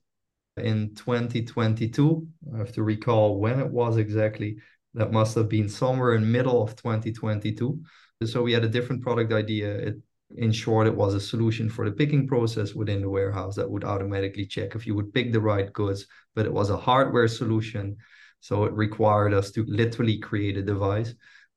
in 0.61 0.93
2022. 0.95 2.27
I 2.53 2.57
have 2.57 2.71
to 2.73 2.83
recall 2.83 3.39
when 3.39 3.59
it 3.59 3.69
was 3.69 3.97
exactly. 3.97 4.57
That 4.93 5.13
must 5.13 5.35
have 5.35 5.47
been 5.47 5.69
somewhere 5.69 6.15
in 6.15 6.31
middle 6.31 6.61
of 6.61 6.75
2022. 6.75 7.81
So 8.25 8.43
we 8.43 8.51
had 8.51 8.65
a 8.65 8.69
different 8.69 9.01
product 9.01 9.31
idea. 9.31 9.73
It, 9.73 9.95
in 10.37 10.51
short, 10.51 10.87
it 10.87 10.95
was 10.95 11.13
a 11.13 11.19
solution 11.19 11.69
for 11.69 11.85
the 11.85 11.95
picking 11.95 12.27
process 12.27 12.73
within 12.73 13.01
the 13.01 13.09
warehouse 13.09 13.55
that 13.55 13.69
would 13.69 13.83
automatically 13.83 14.45
check 14.45 14.75
if 14.75 14.85
you 14.85 14.95
would 14.95 15.13
pick 15.13 15.31
the 15.31 15.41
right 15.41 15.71
goods, 15.73 16.05
but 16.35 16.45
it 16.45 16.53
was 16.53 16.69
a 16.69 16.77
hardware 16.77 17.27
solution. 17.27 17.97
So 18.39 18.65
it 18.65 18.73
required 18.73 19.33
us 19.33 19.51
to 19.51 19.65
literally 19.67 20.17
create 20.17 20.57
a 20.57 20.61
device. 20.61 21.13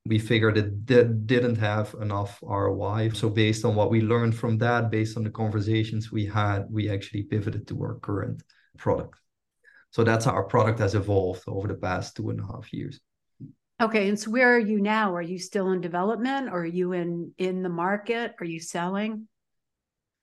We 0.07 0.19
figured 0.19 0.59
it 0.59 0.85
did, 0.85 1.27
didn't 1.27 1.57
have 1.57 1.95
enough 2.01 2.39
ROI. 2.43 3.11
So 3.15 3.31
based 3.31 3.65
on 3.65 3.75
what 3.75 3.91
we 3.91 4.03
learned 4.03 4.37
from 4.37 4.59
that, 4.59 4.91
based 4.91 5.17
on 5.17 5.25
the 5.25 5.31
conversations 5.31 6.13
we 6.13 6.27
had, 6.27 6.67
we 6.71 6.91
actually 6.91 7.23
pivoted 7.23 7.67
to 7.69 7.83
our 7.83 7.99
current 8.01 8.43
product. 8.77 9.19
So 9.91 10.03
that's 10.05 10.25
how 10.25 10.33
our 10.33 10.45
product 10.45 10.81
has 10.81 10.95
evolved 10.95 11.45
over 11.47 11.69
the 11.69 11.75
past 11.75 12.17
two 12.17 12.31
and 12.31 12.41
a 12.41 12.47
half 12.47 12.73
years. 12.73 13.01
Okay, 13.81 14.09
and 14.09 14.19
so 14.19 14.31
where 14.31 14.55
are 14.55 14.59
you 14.59 14.81
now? 14.81 15.15
Are 15.15 15.23
you 15.23 15.39
still 15.39 15.73
in 15.73 15.81
development 15.81 16.49
or 16.49 16.61
are 16.61 16.67
you 16.67 16.93
in 16.93 17.33
in 17.39 17.63
the 17.63 17.69
market? 17.69 18.35
Are 18.41 18.47
you 18.47 18.61
selling? 18.61 19.29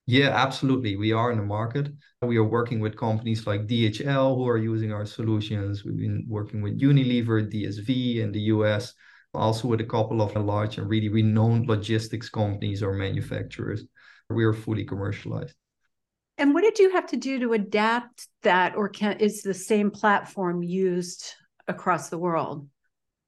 Yeah, 0.07 0.29
absolutely. 0.29 0.97
We 0.97 1.11
are 1.11 1.31
in 1.31 1.37
the 1.37 1.45
market. 1.45 1.89
We 2.21 2.37
are 2.37 2.43
working 2.43 2.79
with 2.79 2.97
companies 2.97 3.45
like 3.45 3.67
DHL 3.67 4.35
who 4.35 4.47
are 4.47 4.57
using 4.57 4.91
our 4.91 5.05
solutions. 5.05 5.85
We've 5.85 5.97
been 5.97 6.25
working 6.27 6.61
with 6.61 6.79
Unilever, 6.79 7.49
DSV 7.49 8.17
in 8.17 8.31
the 8.31 8.41
US, 8.55 8.93
also 9.33 9.67
with 9.67 9.79
a 9.79 9.85
couple 9.85 10.21
of 10.21 10.35
large 10.35 10.77
and 10.77 10.89
really 10.89 11.09
renowned 11.09 11.67
logistics 11.67 12.29
companies 12.29 12.81
or 12.83 12.93
manufacturers. 12.93 13.83
We 14.29 14.43
are 14.43 14.53
fully 14.53 14.85
commercialized. 14.85 15.55
And 16.41 16.55
what 16.55 16.63
did 16.63 16.79
you 16.79 16.89
have 16.89 17.05
to 17.05 17.17
do 17.17 17.37
to 17.37 17.53
adapt 17.53 18.27
that, 18.41 18.75
or 18.75 18.89
can 18.89 19.19
is 19.19 19.43
the 19.43 19.53
same 19.53 19.91
platform 19.91 20.63
used 20.63 21.35
across 21.67 22.09
the 22.09 22.17
world? 22.17 22.67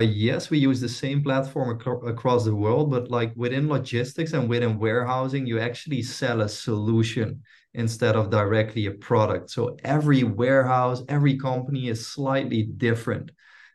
Uh, 0.01 0.05
yes, 0.05 0.49
we 0.49 0.57
use 0.57 0.81
the 0.81 0.89
same 0.89 1.21
platform 1.21 1.79
ac- 1.79 2.09
across 2.09 2.43
the 2.43 2.55
world, 2.55 2.89
but 2.89 3.11
like 3.11 3.31
within 3.35 3.69
logistics 3.69 4.33
and 4.33 4.49
within 4.49 4.79
warehousing, 4.79 5.45
you 5.45 5.59
actually 5.59 6.01
sell 6.01 6.41
a 6.41 6.49
solution 6.49 7.43
instead 7.75 8.15
of 8.15 8.31
directly 8.31 8.87
a 8.87 8.91
product. 8.91 9.51
So 9.51 9.77
every 9.83 10.23
warehouse, 10.23 11.03
every 11.07 11.37
company 11.37 11.89
is 11.89 12.07
slightly 12.07 12.63
different, 12.63 13.29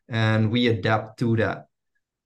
and 0.08 0.50
we 0.50 0.66
adapt 0.66 1.20
to 1.20 1.36
that 1.36 1.66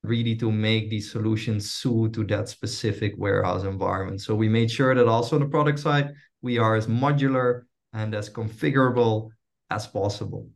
really 0.03 0.35
to 0.35 0.51
make 0.51 0.89
these 0.89 1.13
solutions 1.13 1.71
suit 1.71 2.15
to 2.15 2.25
that 2.25 2.49
specific 2.49 3.13
warehouse 3.19 3.65
environment. 3.65 4.23
So 4.23 4.35
we 4.35 4.49
made 4.49 4.71
sure 4.71 4.95
that 4.95 5.07
also 5.07 5.37
on 5.37 5.43
the 5.43 5.49
product 5.49 5.79
side, 5.79 6.15
we 6.43 6.59
are 6.59 6.75
as 6.75 6.87
modular 6.87 7.63
and 7.93 8.15
as 8.15 8.29
configurable 8.29 9.31
as 9.71 9.87
possible. 9.87 10.49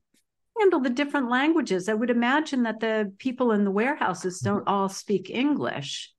Handle 0.59 0.81
the 0.81 0.91
different 0.91 1.31
languages. 1.31 1.89
I 1.89 1.95
would 1.95 2.11
imagine 2.11 2.63
that 2.65 2.81
the 2.81 3.13
people 3.19 3.53
in 3.53 3.65
the 3.65 3.71
warehouses 3.71 4.41
don't 4.41 4.61
mm-hmm. 4.61 4.69
all 4.69 4.89
speak 4.89 5.31
English. 5.31 6.13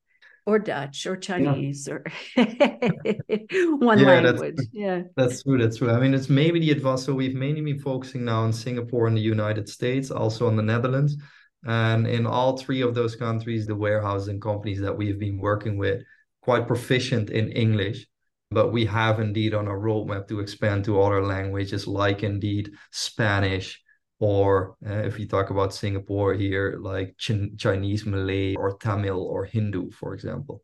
or 0.48 0.60
Dutch 0.60 1.06
or 1.06 1.18
Chinese 1.18 1.90
yeah. 1.90 1.94
or 1.94 2.06
one 3.78 4.00
yeah, 4.00 4.06
language. 4.06 4.56
That's, 4.56 4.70
yeah, 4.72 5.02
that's 5.18 5.44
true. 5.44 5.58
That's 5.62 5.78
true. 5.78 5.92
I 5.92 6.00
mean, 6.00 6.14
it's 6.14 6.30
maybe 6.30 6.60
the 6.62 6.72
advanced. 6.72 7.06
So 7.06 7.14
we've 7.14 7.36
mainly 7.36 7.62
been 7.62 7.80
focusing 7.80 8.24
now 8.24 8.44
on 8.44 8.54
Singapore 8.54 9.08
and 9.08 9.18
the 9.18 9.22
United 9.22 9.68
States, 9.68 10.10
also 10.10 10.48
on 10.48 10.56
the 10.56 10.64
Netherlands. 10.64 11.18
And 11.66 12.08
in 12.08 12.26
all 12.26 12.56
three 12.56 12.82
of 12.82 12.96
those 12.96 13.18
countries, 13.18 13.68
the 13.68 13.76
warehouses 13.76 14.30
and 14.30 14.42
companies 14.42 14.80
that 14.80 14.96
we've 14.96 15.20
been 15.20 15.38
working 15.38 15.78
with 15.78 16.04
quite 16.42 16.66
proficient 16.66 17.30
in 17.30 17.52
English. 17.52 18.08
But 18.50 18.72
we 18.72 18.86
have 18.86 19.20
indeed 19.20 19.54
on 19.54 19.68
our 19.68 19.78
roadmap 19.78 20.28
to 20.30 20.40
expand 20.40 20.86
to 20.86 21.02
other 21.02 21.24
languages 21.24 21.86
like 21.86 22.24
indeed 22.24 22.72
Spanish, 22.92 23.82
or 24.20 24.78
uh, 24.86 25.04
if 25.04 25.20
you 25.20 25.28
talk 25.28 25.50
about 25.50 25.74
Singapore 25.74 26.34
here, 26.34 26.78
like 26.82 27.16
Ch- 27.18 27.54
Chinese, 27.58 28.06
Malay, 28.06 28.56
or 28.56 28.78
Tamil 28.78 29.22
or 29.22 29.46
Hindu, 29.46 29.92
for 29.92 30.14
example. 30.14 30.64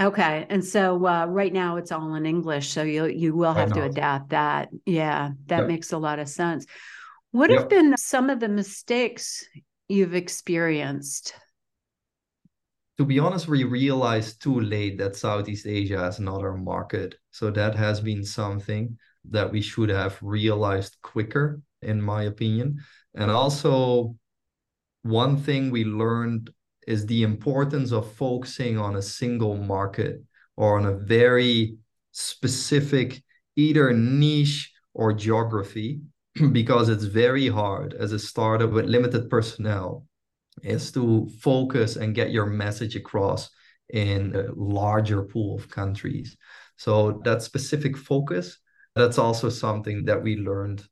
Okay, 0.00 0.46
and 0.48 0.64
so 0.64 1.06
uh, 1.06 1.26
right 1.26 1.52
now 1.52 1.76
it's 1.76 1.92
all 1.92 2.14
in 2.14 2.26
English, 2.26 2.68
so 2.68 2.82
you 2.82 3.06
you 3.06 3.34
will 3.34 3.54
have 3.54 3.72
to 3.72 3.82
adapt 3.84 4.30
that. 4.30 4.68
Yeah, 4.86 5.30
that 5.46 5.58
yep. 5.60 5.68
makes 5.68 5.92
a 5.92 5.98
lot 5.98 6.18
of 6.18 6.28
sense. 6.28 6.66
What 7.30 7.50
yep. 7.50 7.60
have 7.60 7.68
been 7.68 7.96
some 7.96 8.30
of 8.30 8.40
the 8.40 8.48
mistakes 8.48 9.44
you've 9.88 10.14
experienced? 10.14 11.34
To 12.98 13.04
be 13.04 13.18
honest, 13.18 13.48
we 13.48 13.64
realized 13.64 14.40
too 14.40 14.60
late 14.60 14.98
that 14.98 15.16
Southeast 15.16 15.66
Asia 15.66 16.06
is 16.06 16.20
not 16.20 16.42
our 16.42 16.56
market. 16.56 17.16
So 17.32 17.50
that 17.50 17.74
has 17.74 18.00
been 18.00 18.24
something 18.24 18.96
that 19.30 19.50
we 19.50 19.60
should 19.60 19.88
have 19.88 20.16
realized 20.22 20.96
quicker 21.02 21.60
in 21.82 22.00
my 22.00 22.24
opinion. 22.24 22.80
And 23.14 23.30
also, 23.30 24.16
one 25.02 25.36
thing 25.36 25.70
we 25.70 25.84
learned 25.84 26.50
is 26.86 27.06
the 27.06 27.22
importance 27.22 27.92
of 27.92 28.12
focusing 28.14 28.78
on 28.78 28.96
a 28.96 29.02
single 29.02 29.56
market 29.56 30.22
or 30.56 30.78
on 30.78 30.86
a 30.86 30.96
very 30.96 31.76
specific 32.12 33.22
either 33.56 33.92
niche 33.92 34.72
or 34.92 35.12
geography 35.12 36.00
because 36.52 36.88
it's 36.88 37.04
very 37.04 37.48
hard 37.48 37.94
as 37.94 38.12
a 38.12 38.18
startup 38.18 38.70
with 38.70 38.86
limited 38.86 39.28
personnel 39.28 40.06
is 40.62 40.92
to 40.92 41.28
focus 41.40 41.96
and 41.96 42.14
get 42.14 42.30
your 42.30 42.46
message 42.46 42.96
across 42.96 43.50
in 43.90 44.34
a 44.34 44.52
larger 44.54 45.22
pool 45.22 45.56
of 45.56 45.68
countries. 45.68 46.36
So 46.76 47.20
that 47.24 47.42
specific 47.42 47.96
focus 47.96 48.58
that's 48.94 49.18
also 49.18 49.48
something 49.48 50.04
that 50.04 50.22
we 50.22 50.36
learned 50.36 50.86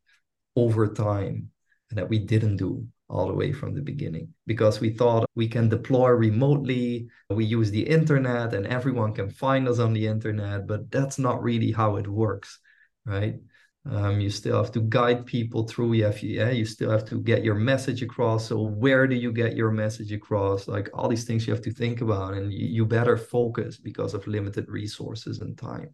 over 0.57 0.89
time 0.89 1.51
and 1.91 1.99
that 1.99 2.09
we 2.09 2.19
didn't 2.19 2.57
do 2.57 2.87
all 3.09 3.27
the 3.27 3.35
way 3.35 3.53
from 3.53 3.75
the 3.75 3.83
beginning 3.83 4.33
because 4.47 4.81
we 4.81 4.91
thought 4.91 5.29
we 5.35 5.47
can 5.47 5.69
deploy 5.69 6.09
remotely 6.09 7.09
we 7.29 7.45
use 7.45 7.71
the 7.71 7.83
internet 7.83 8.55
and 8.55 8.67
everyone 8.67 9.13
can 9.13 9.29
find 9.29 9.69
us 9.69 9.79
on 9.79 9.93
the 9.93 10.07
internet 10.07 10.67
but 10.67 10.91
that's 10.91 11.19
not 11.19 11.43
really 11.43 11.71
how 11.71 11.97
it 11.97 12.09
works 12.09 12.59
right 13.05 13.37
um, 13.91 14.21
you 14.21 14.31
still 14.31 14.57
have 14.57 14.73
to 14.73 14.81
guide 14.81 15.27
people 15.27 15.67
through 15.67 15.93
you 15.93 16.05
have 16.05 16.23
yeah 16.23 16.51
you 16.51 16.65
still 16.65 16.91
have 16.91 17.05
to 17.05 17.21
get 17.21 17.43
your 17.43 17.55
message 17.55 18.03
across 18.03 18.47
so 18.47 18.63
where 18.63 19.07
do 19.07 19.17
you 19.17 19.33
get 19.33 19.57
your 19.57 19.71
message 19.71 20.13
across 20.13 20.69
like 20.69 20.89
all 20.95 21.09
these 21.09 21.25
things 21.25 21.47
you 21.47 21.53
have 21.53 21.63
to 21.63 21.73
think 21.73 22.01
about 22.01 22.35
and 22.35 22.53
you, 22.53 22.67
you 22.67 22.87
better 22.87 23.17
focus 23.17 23.79
because 23.79 24.15
of 24.15 24.27
limited 24.27 24.69
resources 24.69 25.41
and 25.41 25.59
time 25.59 25.93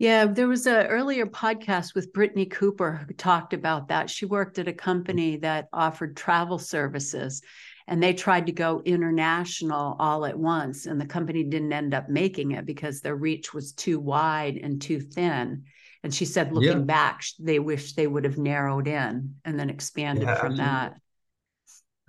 yeah, 0.00 0.26
there 0.26 0.46
was 0.46 0.68
an 0.68 0.86
earlier 0.86 1.26
podcast 1.26 1.96
with 1.96 2.12
Brittany 2.12 2.46
Cooper 2.46 3.04
who 3.04 3.12
talked 3.14 3.52
about 3.52 3.88
that. 3.88 4.08
She 4.08 4.26
worked 4.26 4.60
at 4.60 4.68
a 4.68 4.72
company 4.72 5.38
that 5.38 5.66
offered 5.72 6.16
travel 6.16 6.56
services 6.60 7.42
and 7.88 8.00
they 8.00 8.12
tried 8.12 8.46
to 8.46 8.52
go 8.52 8.80
international 8.84 9.96
all 9.98 10.24
at 10.24 10.38
once. 10.38 10.86
And 10.86 11.00
the 11.00 11.06
company 11.06 11.42
didn't 11.42 11.72
end 11.72 11.94
up 11.94 12.08
making 12.08 12.52
it 12.52 12.64
because 12.64 13.00
their 13.00 13.16
reach 13.16 13.52
was 13.52 13.72
too 13.72 13.98
wide 13.98 14.58
and 14.62 14.80
too 14.80 15.00
thin. 15.00 15.64
And 16.04 16.14
she 16.14 16.24
said, 16.24 16.52
looking 16.52 16.70
yeah. 16.70 16.84
back, 16.84 17.22
they 17.38 17.58
wish 17.58 17.94
they 17.94 18.06
would 18.06 18.24
have 18.24 18.38
narrowed 18.38 18.86
in 18.86 19.34
and 19.44 19.58
then 19.58 19.68
expanded 19.68 20.24
yeah, 20.24 20.34
from 20.36 20.52
absolutely. 20.52 20.64
that. 20.64 21.00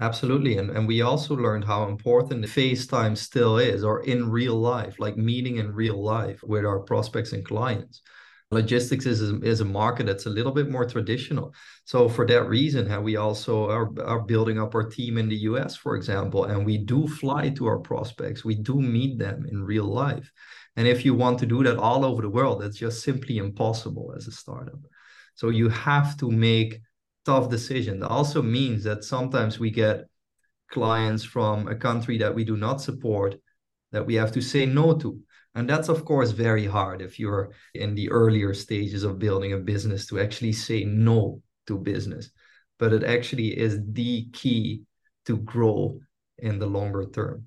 Absolutely. 0.02 0.58
And, 0.58 0.70
and 0.70 0.88
we 0.88 1.02
also 1.02 1.36
learned 1.36 1.66
how 1.66 1.88
important 1.88 2.46
FaceTime 2.46 3.18
still 3.18 3.58
is, 3.58 3.84
or 3.84 4.02
in 4.04 4.30
real 4.30 4.56
life, 4.56 5.00
like 5.00 5.18
meeting 5.18 5.58
in 5.58 5.74
real 5.74 6.02
life 6.02 6.40
with 6.44 6.66
our 6.66 6.80
prospects 6.80 7.34
and 7.34 7.44
clients. 7.44 8.02
Logistics 8.52 9.06
is 9.06 9.22
a, 9.22 9.40
is 9.42 9.60
a 9.60 9.66
market 9.66 10.08
that's 10.08 10.26
a 10.26 10.30
little 10.30 10.52
bit 10.54 10.70
more 10.70 10.86
traditional. 10.86 11.54
So 11.84 12.10
for 12.10 12.26
that 12.28 12.48
reason, 12.48 12.88
how 12.88 13.02
we 13.02 13.18
also 13.18 13.70
are, 13.70 13.92
are 14.04 14.22
building 14.22 14.60
up 14.60 14.74
our 14.74 14.90
team 14.90 15.18
in 15.18 15.30
the 15.30 15.36
US, 15.36 15.76
for 15.76 15.96
example, 15.96 16.46
and 16.46 16.66
we 16.66 16.78
do 16.78 17.08
fly 17.08 17.50
to 17.50 17.68
our 17.68 17.80
prospects. 17.80 18.46
We 18.46 18.56
do 18.56 18.76
meet 18.82 19.20
them 19.20 19.46
in 19.46 19.62
real 19.62 19.86
life. 19.86 20.32
And 20.76 20.88
if 20.88 21.04
you 21.04 21.14
want 21.14 21.40
to 21.40 21.46
do 21.46 21.64
that 21.64 21.78
all 21.78 22.06
over 22.06 22.22
the 22.22 22.30
world, 22.30 22.62
that's 22.62 22.78
just 22.78 23.04
simply 23.04 23.38
impossible 23.38 24.14
as 24.16 24.28
a 24.28 24.32
startup. 24.32 24.80
So 25.36 25.50
you 25.50 25.70
have 25.70 26.18
to 26.18 26.30
make 26.30 26.82
tough 27.26 27.50
decisions. 27.50 28.02
That 28.02 28.10
also 28.10 28.42
means 28.42 28.84
that 28.84 29.04
sometimes 29.04 29.60
we 29.60 29.72
get 29.72 30.06
clients 30.70 31.24
from 31.24 31.68
a 31.68 31.76
country 31.76 32.18
that 32.20 32.34
we 32.34 32.44
do 32.44 32.56
not 32.56 32.82
support 32.82 33.36
that 33.92 34.06
we 34.06 34.16
have 34.16 34.32
to 34.34 34.42
say 34.42 34.66
no 34.66 34.94
to. 34.98 35.20
And 35.56 35.68
that's, 35.68 35.90
of 35.90 36.06
course, 36.06 36.32
very 36.32 36.66
hard 36.66 37.02
if 37.02 37.20
you're 37.20 37.52
in 37.74 37.96
the 37.96 38.10
earlier 38.12 38.54
stages 38.54 39.04
of 39.04 39.20
building 39.20 39.54
a 39.54 39.58
business 39.58 40.06
to 40.08 40.20
actually 40.20 40.54
say 40.54 40.84
no 40.84 41.42
to 41.68 41.78
business. 41.78 42.30
But 42.78 42.94
it 42.94 43.04
actually 43.04 43.58
is 43.58 43.80
the 43.92 44.30
key 44.32 44.84
to 45.26 45.38
grow 45.38 46.00
in 46.38 46.60
the 46.60 46.68
longer 46.68 47.06
term. 47.06 47.46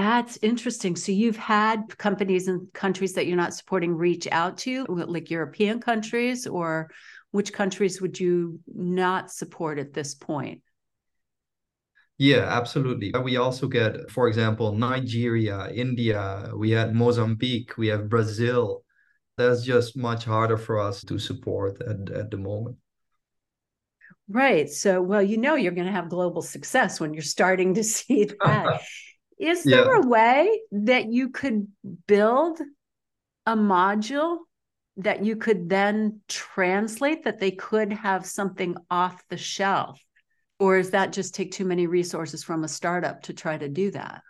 That's 0.00 0.38
interesting. 0.40 0.96
So 0.96 1.12
you've 1.12 1.36
had 1.36 1.98
companies 1.98 2.48
and 2.48 2.72
countries 2.72 3.12
that 3.12 3.26
you're 3.26 3.36
not 3.36 3.52
supporting 3.52 3.94
reach 3.94 4.26
out 4.32 4.56
to, 4.58 4.86
like 4.88 5.28
European 5.28 5.78
countries, 5.78 6.46
or 6.46 6.90
which 7.32 7.52
countries 7.52 8.00
would 8.00 8.18
you 8.18 8.60
not 8.66 9.30
support 9.30 9.78
at 9.78 9.92
this 9.92 10.14
point? 10.14 10.62
Yeah, 12.16 12.46
absolutely. 12.48 13.12
Uh, 13.12 13.20
we 13.20 13.36
also 13.36 13.68
get, 13.68 14.10
for 14.10 14.26
example, 14.26 14.72
Nigeria, 14.72 15.68
India, 15.70 16.50
we 16.56 16.70
had 16.70 16.94
Mozambique, 16.94 17.76
we 17.76 17.88
have 17.88 18.08
Brazil. 18.08 18.84
That's 19.36 19.62
just 19.64 19.98
much 19.98 20.24
harder 20.24 20.56
for 20.56 20.78
us 20.78 21.04
to 21.04 21.18
support 21.18 21.78
at, 21.82 22.08
at 22.10 22.30
the 22.30 22.38
moment. 22.38 22.76
Right. 24.30 24.70
So, 24.70 25.02
well, 25.02 25.22
you 25.22 25.36
know, 25.36 25.56
you're 25.56 25.72
going 25.72 25.88
to 25.88 25.92
have 25.92 26.08
global 26.08 26.40
success 26.40 27.00
when 27.00 27.12
you're 27.12 27.22
starting 27.22 27.74
to 27.74 27.84
see 27.98 28.30
that. 28.42 28.80
Is 29.40 29.64
there 29.64 29.90
yeah. 29.90 30.02
a 30.02 30.06
way 30.06 30.60
that 30.70 31.10
you 31.10 31.30
could 31.30 31.66
build 32.06 32.60
a 33.46 33.56
module 33.56 34.38
that 34.98 35.24
you 35.24 35.36
could 35.36 35.70
then 35.70 36.20
translate 36.28 37.24
that 37.24 37.40
they 37.40 37.50
could 37.50 37.90
have 37.90 38.26
something 38.26 38.76
off 38.90 39.22
the 39.30 39.38
shelf? 39.38 39.98
Or 40.58 40.76
is 40.76 40.90
that 40.90 41.14
just 41.14 41.34
take 41.34 41.52
too 41.52 41.64
many 41.64 41.86
resources 41.86 42.44
from 42.44 42.64
a 42.64 42.68
startup 42.68 43.22
to 43.22 43.32
try 43.32 43.56
to 43.56 43.68
do 43.68 43.90
that? 43.92 44.22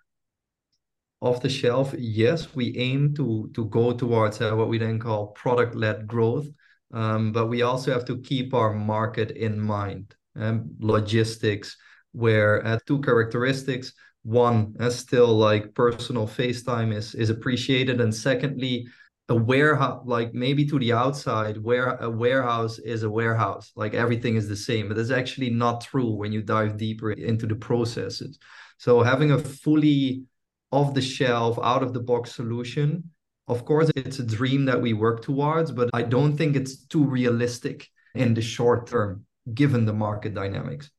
Off 1.20 1.42
the 1.42 1.50
shelf 1.50 1.92
yes 1.98 2.54
we 2.54 2.74
aim 2.78 3.12
to 3.14 3.50
to 3.52 3.66
go 3.66 3.92
towards 3.92 4.40
uh, 4.40 4.52
what 4.52 4.68
we 4.68 4.78
then 4.78 4.98
call 4.98 5.28
product 5.28 5.74
led 5.74 6.06
growth. 6.06 6.46
Um, 6.94 7.32
but 7.32 7.48
we 7.48 7.62
also 7.62 7.92
have 7.92 8.04
to 8.06 8.20
keep 8.20 8.54
our 8.54 8.72
market 8.72 9.32
in 9.32 9.60
mind. 9.60 10.14
And 10.36 10.60
um, 10.60 10.70
logistics 10.78 11.76
where 12.12 12.64
uh, 12.64 12.78
two 12.86 13.00
characteristics 13.00 13.92
one 14.22 14.74
as 14.78 14.98
still 14.98 15.28
like 15.28 15.74
personal 15.74 16.26
facetime 16.26 16.94
is 16.94 17.14
is 17.14 17.30
appreciated. 17.30 18.00
And 18.00 18.14
secondly 18.14 18.86
a 19.28 19.34
warehouse 19.34 20.02
like 20.06 20.34
maybe 20.34 20.66
to 20.66 20.78
the 20.78 20.92
outside 20.92 21.56
where 21.56 21.94
a 21.96 22.10
warehouse 22.10 22.78
is 22.80 23.02
a 23.04 23.10
warehouse. 23.10 23.72
Like 23.76 23.94
everything 23.94 24.36
is 24.36 24.48
the 24.48 24.56
same 24.56 24.88
but 24.88 24.96
that's 24.96 25.10
actually 25.10 25.50
not 25.50 25.82
true 25.82 26.12
when 26.12 26.32
you 26.32 26.42
dive 26.42 26.76
deeper 26.76 27.12
into 27.12 27.46
the 27.46 27.54
processes. 27.54 28.38
So 28.78 29.02
having 29.02 29.30
a 29.30 29.38
fully 29.38 30.24
off 30.72 30.94
the 30.94 31.02
shelf 31.02 31.58
out 31.62 31.82
of 31.82 31.92
the 31.92 32.00
box 32.00 32.32
solution 32.32 33.10
of 33.48 33.64
course 33.64 33.90
it's 33.96 34.20
a 34.20 34.24
dream 34.24 34.64
that 34.64 34.80
we 34.80 34.92
work 34.92 35.22
towards 35.22 35.72
but 35.72 35.90
i 35.92 36.02
don't 36.02 36.36
think 36.36 36.54
it's 36.54 36.84
too 36.86 37.04
realistic 37.04 37.88
in 38.14 38.34
the 38.34 38.42
short 38.42 38.86
term 38.86 39.24
given 39.54 39.84
the 39.84 39.92
market 39.92 40.34
dynamics 40.34 40.90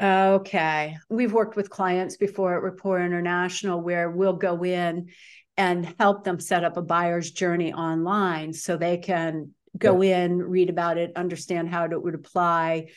Okay. 0.00 0.96
We've 1.10 1.32
worked 1.32 1.56
with 1.56 1.68
clients 1.68 2.16
before 2.16 2.56
at 2.56 2.62
Rapport 2.62 3.04
International 3.04 3.80
where 3.80 4.10
we'll 4.10 4.36
go 4.36 4.64
in 4.64 5.10
and 5.56 5.94
help 5.98 6.24
them 6.24 6.40
set 6.40 6.64
up 6.64 6.78
a 6.78 6.82
buyer's 6.82 7.30
journey 7.32 7.72
online 7.74 8.54
so 8.54 8.76
they 8.76 8.96
can 8.96 9.54
go 9.76 10.00
yeah. 10.00 10.24
in, 10.24 10.38
read 10.38 10.70
about 10.70 10.96
it, 10.96 11.12
understand 11.16 11.68
how 11.68 11.84
it 11.84 12.02
would 12.02 12.14
apply, 12.14 12.88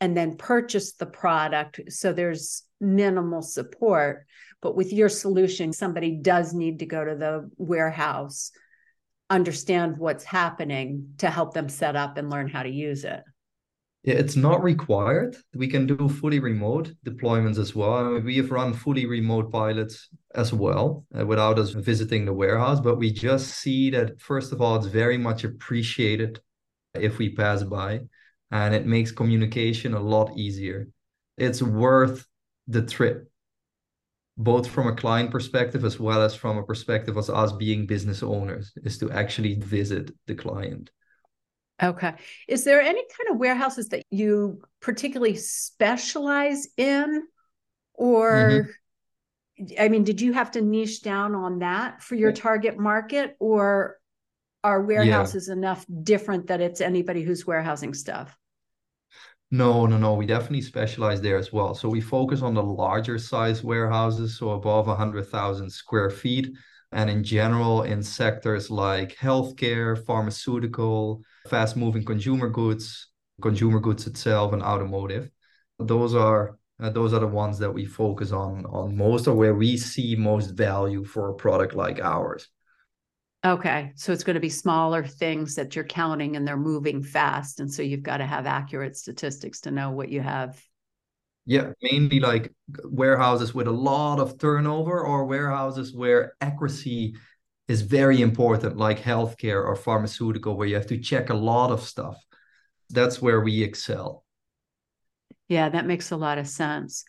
and 0.00 0.14
then 0.14 0.36
purchase 0.36 0.92
the 0.92 1.06
product. 1.06 1.80
So 1.88 2.12
there's 2.12 2.64
minimal 2.78 3.40
support. 3.40 4.26
But 4.60 4.76
with 4.76 4.92
your 4.92 5.08
solution, 5.08 5.72
somebody 5.72 6.18
does 6.20 6.52
need 6.52 6.80
to 6.80 6.86
go 6.86 7.02
to 7.02 7.16
the 7.16 7.50
warehouse, 7.56 8.50
understand 9.30 9.96
what's 9.96 10.24
happening 10.24 11.14
to 11.18 11.30
help 11.30 11.54
them 11.54 11.70
set 11.70 11.96
up 11.96 12.18
and 12.18 12.28
learn 12.28 12.48
how 12.48 12.62
to 12.62 12.70
use 12.70 13.04
it. 13.04 13.22
It's 14.02 14.34
not 14.34 14.62
required. 14.62 15.36
We 15.54 15.68
can 15.68 15.86
do 15.86 16.08
fully 16.08 16.38
remote 16.38 16.92
deployments 17.04 17.58
as 17.58 17.74
well. 17.74 17.94
I 17.96 18.02
mean, 18.04 18.24
we 18.24 18.38
have 18.38 18.50
run 18.50 18.72
fully 18.72 19.04
remote 19.04 19.52
pilots 19.52 20.08
as 20.34 20.54
well 20.54 21.04
uh, 21.18 21.26
without 21.26 21.58
us 21.58 21.70
visiting 21.70 22.24
the 22.24 22.32
warehouse, 22.32 22.80
but 22.80 22.96
we 22.96 23.12
just 23.12 23.48
see 23.48 23.90
that, 23.90 24.18
first 24.18 24.52
of 24.52 24.62
all, 24.62 24.76
it's 24.76 24.86
very 24.86 25.18
much 25.18 25.44
appreciated 25.44 26.40
if 26.94 27.18
we 27.18 27.34
pass 27.34 27.62
by, 27.62 28.00
and 28.50 28.74
it 28.74 28.86
makes 28.86 29.12
communication 29.12 29.92
a 29.92 30.00
lot 30.00 30.34
easier. 30.34 30.88
It's 31.36 31.60
worth 31.60 32.26
the 32.68 32.82
trip, 32.82 33.30
both 34.38 34.66
from 34.66 34.86
a 34.86 34.96
client 34.96 35.30
perspective 35.30 35.84
as 35.84 36.00
well 36.00 36.22
as 36.22 36.34
from 36.34 36.56
a 36.56 36.62
perspective 36.62 37.18
of 37.18 37.28
us 37.28 37.52
being 37.52 37.84
business 37.84 38.22
owners, 38.22 38.72
is 38.82 38.96
to 38.98 39.10
actually 39.10 39.56
visit 39.56 40.10
the 40.26 40.34
client. 40.34 40.90
Okay. 41.82 42.12
Is 42.46 42.64
there 42.64 42.80
any 42.80 43.02
kind 43.16 43.30
of 43.30 43.38
warehouses 43.38 43.88
that 43.88 44.04
you 44.10 44.60
particularly 44.80 45.36
specialize 45.36 46.68
in? 46.76 47.22
Or, 47.94 48.66
mm-hmm. 49.58 49.64
I 49.78 49.88
mean, 49.88 50.04
did 50.04 50.20
you 50.20 50.32
have 50.32 50.50
to 50.52 50.60
niche 50.60 51.02
down 51.02 51.34
on 51.34 51.60
that 51.60 52.02
for 52.02 52.16
your 52.16 52.32
target 52.32 52.78
market? 52.78 53.36
Or 53.40 53.98
are 54.62 54.82
warehouses 54.82 55.48
yeah. 55.48 55.54
enough 55.54 55.86
different 56.02 56.48
that 56.48 56.60
it's 56.60 56.80
anybody 56.80 57.22
who's 57.22 57.46
warehousing 57.46 57.94
stuff? 57.94 58.36
No, 59.50 59.86
no, 59.86 59.96
no. 59.96 60.14
We 60.14 60.26
definitely 60.26 60.62
specialize 60.62 61.20
there 61.20 61.36
as 61.36 61.52
well. 61.52 61.74
So 61.74 61.88
we 61.88 62.00
focus 62.00 62.42
on 62.42 62.54
the 62.54 62.62
larger 62.62 63.18
size 63.18 63.64
warehouses, 63.64 64.38
so 64.38 64.50
above 64.50 64.86
100,000 64.86 65.70
square 65.70 66.10
feet. 66.10 66.52
And 66.92 67.08
in 67.08 67.24
general, 67.24 67.82
in 67.82 68.02
sectors 68.02 68.70
like 68.70 69.16
healthcare, 69.16 70.04
pharmaceutical, 70.04 71.22
fast 71.50 71.76
moving 71.76 72.04
consumer 72.04 72.48
goods, 72.48 73.08
consumer 73.42 73.80
goods 73.80 74.06
itself, 74.06 74.52
and 74.52 74.62
automotive. 74.62 75.30
Those 75.78 76.14
are 76.14 76.58
uh, 76.80 76.90
those 76.90 77.12
are 77.12 77.20
the 77.20 77.26
ones 77.26 77.58
that 77.58 77.72
we 77.72 77.84
focus 77.84 78.32
on 78.32 78.64
on 78.66 78.96
most 78.96 79.26
or 79.26 79.34
where 79.34 79.54
we 79.54 79.76
see 79.76 80.16
most 80.16 80.52
value 80.52 81.04
for 81.04 81.30
a 81.30 81.34
product 81.34 81.74
like 81.74 82.00
ours. 82.00 82.48
Okay, 83.44 83.92
so 83.96 84.12
it's 84.12 84.24
going 84.24 84.34
to 84.34 84.40
be 84.40 84.50
smaller 84.50 85.02
things 85.02 85.54
that 85.54 85.74
you're 85.74 85.84
counting 85.84 86.36
and 86.36 86.46
they're 86.46 86.58
moving 86.58 87.02
fast 87.02 87.60
and 87.60 87.72
so 87.72 87.82
you've 87.82 88.02
got 88.02 88.18
to 88.18 88.26
have 88.26 88.46
accurate 88.46 88.96
statistics 88.96 89.60
to 89.62 89.70
know 89.70 89.90
what 89.90 90.10
you 90.10 90.20
have. 90.20 90.62
Yeah, 91.46 91.72
mainly 91.82 92.20
like 92.20 92.52
warehouses 92.84 93.54
with 93.54 93.66
a 93.66 93.72
lot 93.72 94.20
of 94.20 94.38
turnover 94.38 95.00
or 95.00 95.24
warehouses 95.24 95.94
where 95.94 96.34
accuracy 96.42 97.16
is 97.70 97.82
very 97.82 98.20
important, 98.20 98.76
like 98.76 99.00
healthcare 99.00 99.64
or 99.64 99.76
pharmaceutical, 99.76 100.56
where 100.56 100.66
you 100.66 100.74
have 100.74 100.88
to 100.88 100.98
check 100.98 101.30
a 101.30 101.34
lot 101.34 101.70
of 101.70 101.84
stuff. 101.84 102.20
That's 102.90 103.22
where 103.22 103.40
we 103.40 103.62
excel. 103.62 104.24
Yeah, 105.48 105.68
that 105.68 105.86
makes 105.86 106.10
a 106.10 106.16
lot 106.16 106.38
of 106.38 106.48
sense. 106.48 107.04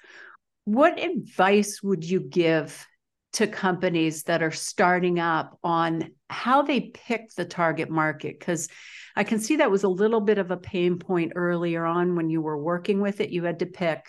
What 0.66 1.00
advice 1.00 1.82
would 1.82 2.04
you 2.04 2.20
give 2.20 2.86
to 3.34 3.48
companies 3.48 4.24
that 4.24 4.44
are 4.44 4.52
starting 4.52 5.20
up 5.20 5.58
on 5.64 6.12
how 6.30 6.62
they 6.62 6.92
pick 6.94 7.34
the 7.34 7.46
target 7.46 7.90
market? 7.90 8.40
Because 8.40 8.70
I 9.16 9.24
can 9.24 9.40
see 9.40 9.56
that 9.56 9.72
was 9.72 9.84
a 9.84 9.90
little 9.90 10.22
bit 10.22 10.38
of 10.38 10.52
a 10.52 10.58
pain 10.58 11.00
point 11.00 11.34
earlier 11.36 11.86
on 11.88 12.16
when 12.16 12.30
you 12.30 12.40
were 12.40 12.58
working 12.58 13.02
with 13.02 13.20
it. 13.20 13.32
You 13.32 13.46
had 13.46 13.60
to 13.60 13.66
pick 13.66 14.06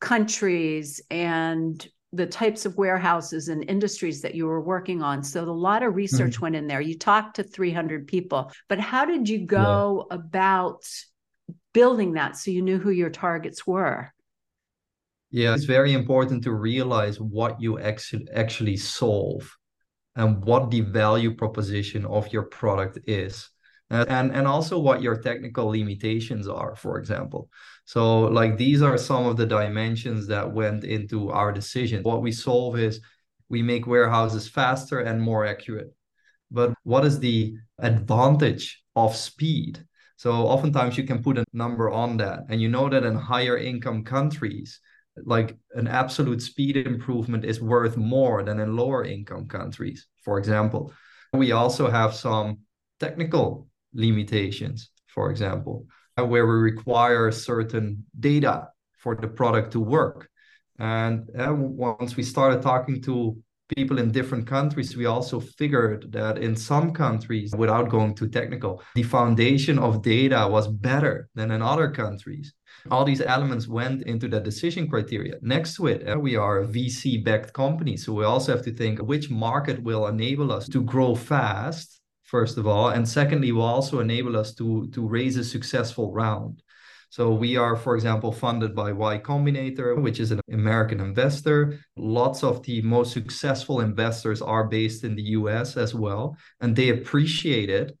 countries 0.00 1.00
and 1.08 1.86
the 2.14 2.26
types 2.26 2.64
of 2.64 2.76
warehouses 2.76 3.48
and 3.48 3.68
industries 3.68 4.22
that 4.22 4.34
you 4.34 4.46
were 4.46 4.60
working 4.60 5.02
on. 5.02 5.22
So 5.22 5.42
a 5.42 5.50
lot 5.50 5.82
of 5.82 5.94
research 5.94 6.34
mm-hmm. 6.34 6.42
went 6.42 6.56
in 6.56 6.66
there. 6.66 6.80
You 6.80 6.96
talked 6.96 7.36
to 7.36 7.42
300 7.42 8.06
people, 8.06 8.52
but 8.68 8.78
how 8.78 9.04
did 9.04 9.28
you 9.28 9.46
go 9.46 10.06
yeah. 10.10 10.16
about 10.16 10.84
building 11.72 12.14
that 12.14 12.36
so 12.36 12.50
you 12.50 12.62
knew 12.62 12.78
who 12.78 12.90
your 12.90 13.10
targets 13.10 13.66
were? 13.66 14.12
Yeah, 15.30 15.54
it's 15.54 15.64
very 15.64 15.92
important 15.92 16.44
to 16.44 16.52
realize 16.52 17.20
what 17.20 17.60
you 17.60 17.80
actually 17.80 18.28
actually 18.32 18.76
solve 18.76 19.56
and 20.14 20.44
what 20.44 20.70
the 20.70 20.82
value 20.82 21.34
proposition 21.34 22.04
of 22.06 22.32
your 22.32 22.44
product 22.44 22.98
is. 23.08 23.50
And, 23.94 24.32
and 24.32 24.46
also 24.46 24.78
what 24.78 25.02
your 25.02 25.16
technical 25.16 25.66
limitations 25.66 26.48
are, 26.48 26.74
for 26.74 26.98
example. 26.98 27.48
So, 27.84 28.22
like, 28.22 28.56
these 28.56 28.82
are 28.82 28.98
some 28.98 29.26
of 29.26 29.36
the 29.36 29.46
dimensions 29.46 30.26
that 30.28 30.52
went 30.52 30.84
into 30.84 31.30
our 31.30 31.52
decision. 31.52 32.02
What 32.02 32.22
we 32.22 32.32
solve 32.32 32.78
is 32.78 33.00
we 33.48 33.62
make 33.62 33.86
warehouses 33.86 34.48
faster 34.48 35.00
and 35.00 35.20
more 35.20 35.46
accurate. 35.46 35.94
But 36.50 36.74
what 36.82 37.04
is 37.04 37.18
the 37.18 37.54
advantage 37.78 38.82
of 38.96 39.14
speed? 39.14 39.84
So, 40.16 40.32
oftentimes 40.32 40.96
you 40.96 41.04
can 41.04 41.22
put 41.22 41.38
a 41.38 41.44
number 41.52 41.90
on 41.90 42.16
that. 42.16 42.40
And 42.48 42.60
you 42.60 42.68
know 42.68 42.88
that 42.88 43.04
in 43.04 43.14
higher 43.14 43.58
income 43.58 44.02
countries, 44.04 44.80
like 45.16 45.56
an 45.74 45.86
absolute 45.86 46.42
speed 46.42 46.76
improvement 46.76 47.44
is 47.44 47.60
worth 47.60 47.96
more 47.96 48.42
than 48.42 48.58
in 48.60 48.76
lower 48.76 49.04
income 49.04 49.46
countries, 49.46 50.06
for 50.22 50.38
example. 50.38 50.92
We 51.32 51.52
also 51.52 51.90
have 51.90 52.14
some 52.14 52.60
technical 52.98 53.68
limitations, 53.94 54.90
for 55.06 55.30
example 55.30 55.86
where 56.16 56.46
we 56.46 56.54
require 56.54 57.30
certain 57.32 58.04
data 58.20 58.68
for 58.98 59.16
the 59.16 59.28
product 59.28 59.72
to 59.72 59.80
work. 59.80 60.28
And 60.78 61.28
uh, 61.38 61.52
once 61.54 62.16
we 62.16 62.22
started 62.22 62.62
talking 62.62 63.02
to 63.02 63.36
people 63.74 63.98
in 63.98 64.12
different 64.12 64.46
countries, 64.46 64.96
we 64.96 65.06
also 65.06 65.40
figured 65.40 66.12
that 66.12 66.38
in 66.38 66.54
some 66.54 66.92
countries, 66.92 67.52
without 67.56 67.88
going 67.88 68.14
too 68.14 68.28
technical, 68.28 68.82
the 68.94 69.02
foundation 69.02 69.78
of 69.78 70.02
data 70.02 70.46
was 70.48 70.68
better 70.68 71.28
than 71.34 71.50
in 71.50 71.62
other 71.62 71.90
countries. 71.90 72.52
All 72.90 73.04
these 73.04 73.22
elements 73.22 73.66
went 73.66 74.02
into 74.02 74.28
the 74.28 74.40
decision 74.40 74.88
criteria. 74.88 75.36
Next 75.40 75.76
to 75.76 75.86
it, 75.86 76.06
uh, 76.06 76.18
we 76.18 76.36
are 76.36 76.60
a 76.60 76.66
VC 76.66 77.24
backed 77.24 77.52
company. 77.54 77.96
So 77.96 78.12
we 78.12 78.24
also 78.24 78.52
have 78.52 78.64
to 78.64 78.72
think 78.72 79.00
which 79.00 79.30
market 79.30 79.82
will 79.82 80.06
enable 80.06 80.52
us 80.52 80.68
to 80.68 80.82
grow 80.82 81.14
fast 81.14 82.00
first 82.34 82.58
of 82.58 82.66
all, 82.66 82.88
and 82.88 83.08
secondly, 83.08 83.52
will 83.52 83.62
also 83.76 84.00
enable 84.00 84.36
us 84.36 84.52
to 84.52 84.88
to 84.94 85.00
raise 85.06 85.36
a 85.36 85.44
successful 85.44 86.06
round. 86.12 86.54
So 87.16 87.24
we 87.44 87.56
are, 87.56 87.76
for 87.76 87.94
example, 87.94 88.32
funded 88.32 88.74
by 88.74 88.90
Y 88.90 89.14
Combinator, 89.30 89.90
which 90.04 90.18
is 90.18 90.32
an 90.32 90.40
American 90.50 90.98
investor. 90.98 91.58
Lots 91.94 92.42
of 92.42 92.54
the 92.66 92.82
most 92.82 93.12
successful 93.12 93.78
investors 93.88 94.42
are 94.42 94.64
based 94.78 95.04
in 95.04 95.14
the 95.14 95.28
US 95.38 95.76
as 95.76 95.94
well, 95.94 96.36
and 96.60 96.74
they 96.74 96.88
appreciate 96.88 97.70
it 97.80 97.96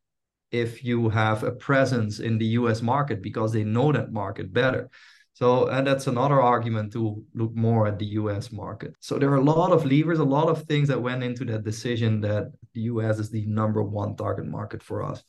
if 0.50 0.70
you 0.88 0.98
have 1.10 1.44
a 1.44 1.52
presence 1.68 2.14
in 2.18 2.38
the 2.38 2.50
US 2.60 2.82
market 2.82 3.18
because 3.22 3.52
they 3.52 3.64
know 3.76 3.92
that 3.92 4.18
market 4.22 4.52
better. 4.52 4.90
So, 5.34 5.66
and 5.66 5.86
that's 5.86 6.06
another 6.06 6.40
argument 6.40 6.92
to 6.92 7.22
look 7.34 7.54
more 7.54 7.88
at 7.88 7.98
the 7.98 8.06
US 8.20 8.52
market. 8.52 8.94
So, 9.00 9.18
there 9.18 9.30
are 9.30 9.36
a 9.36 9.42
lot 9.42 9.72
of 9.72 9.84
levers, 9.84 10.20
a 10.20 10.24
lot 10.24 10.48
of 10.48 10.62
things 10.62 10.88
that 10.88 11.02
went 11.02 11.24
into 11.24 11.44
that 11.46 11.64
decision 11.64 12.20
that 12.20 12.52
the 12.72 12.82
US 12.82 13.18
is 13.18 13.30
the 13.30 13.44
number 13.46 13.82
one 13.82 14.14
target 14.16 14.46
market 14.46 14.82
for 14.82 15.02
us. 15.02 15.22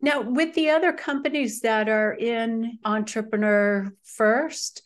Now, 0.00 0.22
with 0.22 0.54
the 0.54 0.70
other 0.70 0.92
companies 0.92 1.60
that 1.60 1.88
are 1.88 2.14
in 2.14 2.78
Entrepreneur 2.84 3.92
First, 4.04 4.82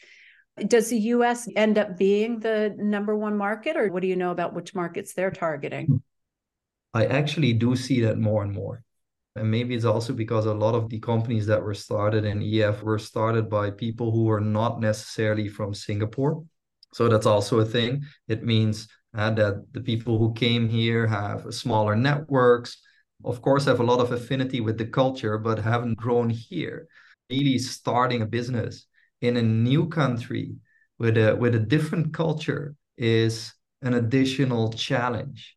does 0.66 0.88
the 0.88 0.98
US 0.98 1.48
end 1.54 1.78
up 1.78 1.98
being 1.98 2.40
the 2.40 2.74
number 2.78 3.14
one 3.16 3.37
market, 3.37 3.76
or 3.76 3.88
what 3.92 4.02
do 4.02 4.08
you 4.08 4.16
know 4.16 4.30
about 4.30 4.54
which 4.54 4.74
markets 4.74 5.12
they're 5.12 5.30
targeting? 5.30 6.02
I 6.94 7.06
actually 7.06 7.52
do 7.52 7.76
see 7.76 8.00
that 8.02 8.18
more 8.18 8.42
and 8.42 8.52
more. 8.52 8.82
And 9.37 9.51
maybe 9.51 9.75
it's 9.75 9.85
also 9.85 10.12
because 10.12 10.47
a 10.47 10.55
lot 10.55 10.75
of 10.75 10.88
the 10.88 11.01
companies 11.01 11.47
that 11.47 11.62
were 11.62 11.75
started 11.75 12.25
in 12.25 12.40
EF 12.40 12.83
were 12.83 12.99
started 12.99 13.51
by 13.51 13.70
people 13.70 14.12
who 14.12 14.25
were 14.25 14.40
not 14.40 14.81
necessarily 14.81 15.49
from 15.49 15.75
Singapore. 15.75 16.44
So 16.92 17.09
that's 17.09 17.27
also 17.27 17.59
a 17.59 17.64
thing. 17.64 18.05
It 18.29 18.44
means 18.44 18.88
uh, 19.16 19.31
that 19.31 19.73
the 19.73 19.81
people 19.81 20.18
who 20.18 20.33
came 20.35 20.68
here 20.68 21.07
have 21.07 21.53
smaller 21.53 21.97
networks, 21.97 22.77
of 23.25 23.42
course, 23.42 23.64
have 23.64 23.81
a 23.81 23.85
lot 23.85 23.99
of 23.99 24.12
affinity 24.12 24.61
with 24.61 24.79
the 24.79 24.87
culture, 24.87 25.38
but 25.38 25.59
haven't 25.59 25.97
grown 25.97 26.31
here. 26.31 26.87
Really 27.31 27.59
starting 27.59 28.23
a 28.23 28.27
business 28.27 28.87
in 29.20 29.37
a 29.37 29.42
new 29.42 29.88
country 29.88 30.55
with 30.99 31.16
a 31.16 31.35
with 31.35 31.55
a 31.55 31.59
different 31.59 32.14
culture 32.14 32.77
is 32.97 33.53
an 33.83 33.94
additional 33.94 34.73
challenge. 34.73 35.57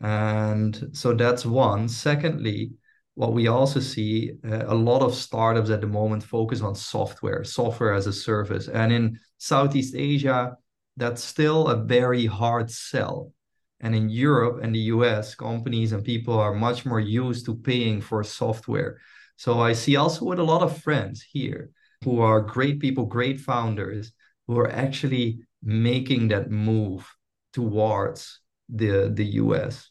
And 0.00 0.90
so 0.92 1.14
that's 1.14 1.46
one. 1.46 1.88
Secondly, 1.88 2.72
what 3.16 3.32
we 3.32 3.48
also 3.48 3.80
see 3.80 4.32
uh, 4.44 4.64
a 4.66 4.74
lot 4.74 5.00
of 5.00 5.14
startups 5.14 5.70
at 5.70 5.80
the 5.80 5.86
moment 5.86 6.22
focus 6.22 6.60
on 6.60 6.74
software, 6.74 7.44
software 7.44 7.94
as 7.94 8.06
a 8.06 8.12
service. 8.12 8.68
And 8.68 8.92
in 8.92 9.18
Southeast 9.38 9.94
Asia, 9.96 10.54
that's 10.98 11.24
still 11.24 11.68
a 11.68 11.76
very 11.76 12.26
hard 12.26 12.70
sell. 12.70 13.32
And 13.80 13.94
in 13.94 14.10
Europe 14.10 14.62
and 14.62 14.74
the 14.74 14.90
US, 14.94 15.34
companies 15.34 15.92
and 15.92 16.04
people 16.04 16.38
are 16.38 16.54
much 16.54 16.84
more 16.84 17.00
used 17.00 17.46
to 17.46 17.54
paying 17.54 18.02
for 18.02 18.22
software. 18.22 19.00
So 19.36 19.60
I 19.60 19.72
see 19.72 19.96
also 19.96 20.26
with 20.26 20.38
a 20.38 20.50
lot 20.52 20.62
of 20.62 20.82
friends 20.82 21.22
here 21.22 21.70
who 22.04 22.20
are 22.20 22.42
great 22.42 22.80
people, 22.80 23.06
great 23.06 23.40
founders, 23.40 24.12
who 24.46 24.58
are 24.58 24.70
actually 24.70 25.40
making 25.62 26.28
that 26.28 26.50
move 26.50 27.10
towards 27.54 28.40
the, 28.68 29.10
the 29.12 29.24
US. 29.40 29.90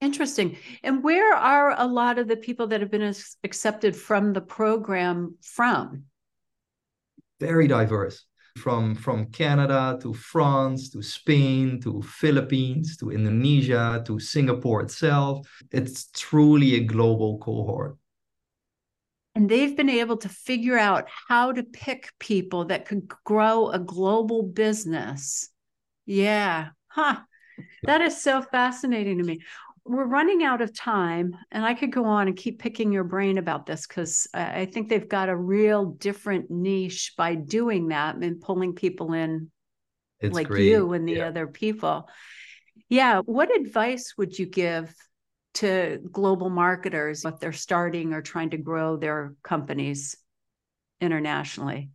Interesting. 0.00 0.56
And 0.84 1.02
where 1.02 1.34
are 1.34 1.74
a 1.76 1.86
lot 1.86 2.18
of 2.18 2.28
the 2.28 2.36
people 2.36 2.68
that 2.68 2.80
have 2.80 2.90
been 2.90 3.14
accepted 3.42 3.96
from 3.96 4.32
the 4.32 4.40
program 4.40 5.36
from? 5.42 6.04
Very 7.40 7.66
diverse. 7.66 8.24
From 8.56 8.96
from 8.96 9.26
Canada 9.26 9.98
to 10.02 10.12
France 10.12 10.90
to 10.90 11.00
Spain 11.00 11.80
to 11.82 12.02
Philippines 12.02 12.96
to 12.96 13.10
Indonesia 13.10 14.02
to 14.06 14.18
Singapore 14.18 14.82
itself. 14.82 15.46
It's 15.70 16.10
truly 16.10 16.74
a 16.74 16.80
global 16.80 17.38
cohort. 17.38 17.96
And 19.36 19.48
they've 19.48 19.76
been 19.76 19.88
able 19.90 20.16
to 20.16 20.28
figure 20.28 20.76
out 20.76 21.06
how 21.28 21.52
to 21.52 21.62
pick 21.62 22.12
people 22.18 22.64
that 22.64 22.86
could 22.86 23.06
grow 23.24 23.68
a 23.68 23.78
global 23.78 24.42
business. 24.42 25.50
Yeah. 26.06 26.70
Huh. 26.88 27.20
That 27.84 28.00
is 28.00 28.20
so 28.20 28.42
fascinating 28.42 29.18
to 29.18 29.24
me 29.24 29.40
we're 29.88 30.06
running 30.06 30.42
out 30.42 30.60
of 30.60 30.74
time 30.74 31.34
and 31.50 31.64
i 31.64 31.74
could 31.74 31.92
go 31.92 32.04
on 32.04 32.28
and 32.28 32.36
keep 32.36 32.58
picking 32.58 32.92
your 32.92 33.04
brain 33.04 33.38
about 33.38 33.66
this 33.66 33.86
because 33.86 34.26
i 34.34 34.64
think 34.66 34.88
they've 34.88 35.08
got 35.08 35.28
a 35.28 35.36
real 35.36 35.86
different 35.86 36.50
niche 36.50 37.14
by 37.16 37.34
doing 37.34 37.88
that 37.88 38.16
and 38.16 38.40
pulling 38.40 38.74
people 38.74 39.12
in 39.12 39.50
it's 40.20 40.34
like 40.34 40.48
great. 40.48 40.66
you 40.66 40.92
and 40.92 41.08
the 41.08 41.14
yeah. 41.14 41.26
other 41.26 41.46
people 41.46 42.08
yeah 42.88 43.20
what 43.20 43.54
advice 43.54 44.14
would 44.18 44.38
you 44.38 44.46
give 44.46 44.94
to 45.54 45.98
global 46.12 46.50
marketers 46.50 47.24
if 47.24 47.40
they're 47.40 47.52
starting 47.52 48.12
or 48.12 48.22
trying 48.22 48.50
to 48.50 48.58
grow 48.58 48.96
their 48.96 49.34
companies 49.42 50.16
internationally 51.00 51.90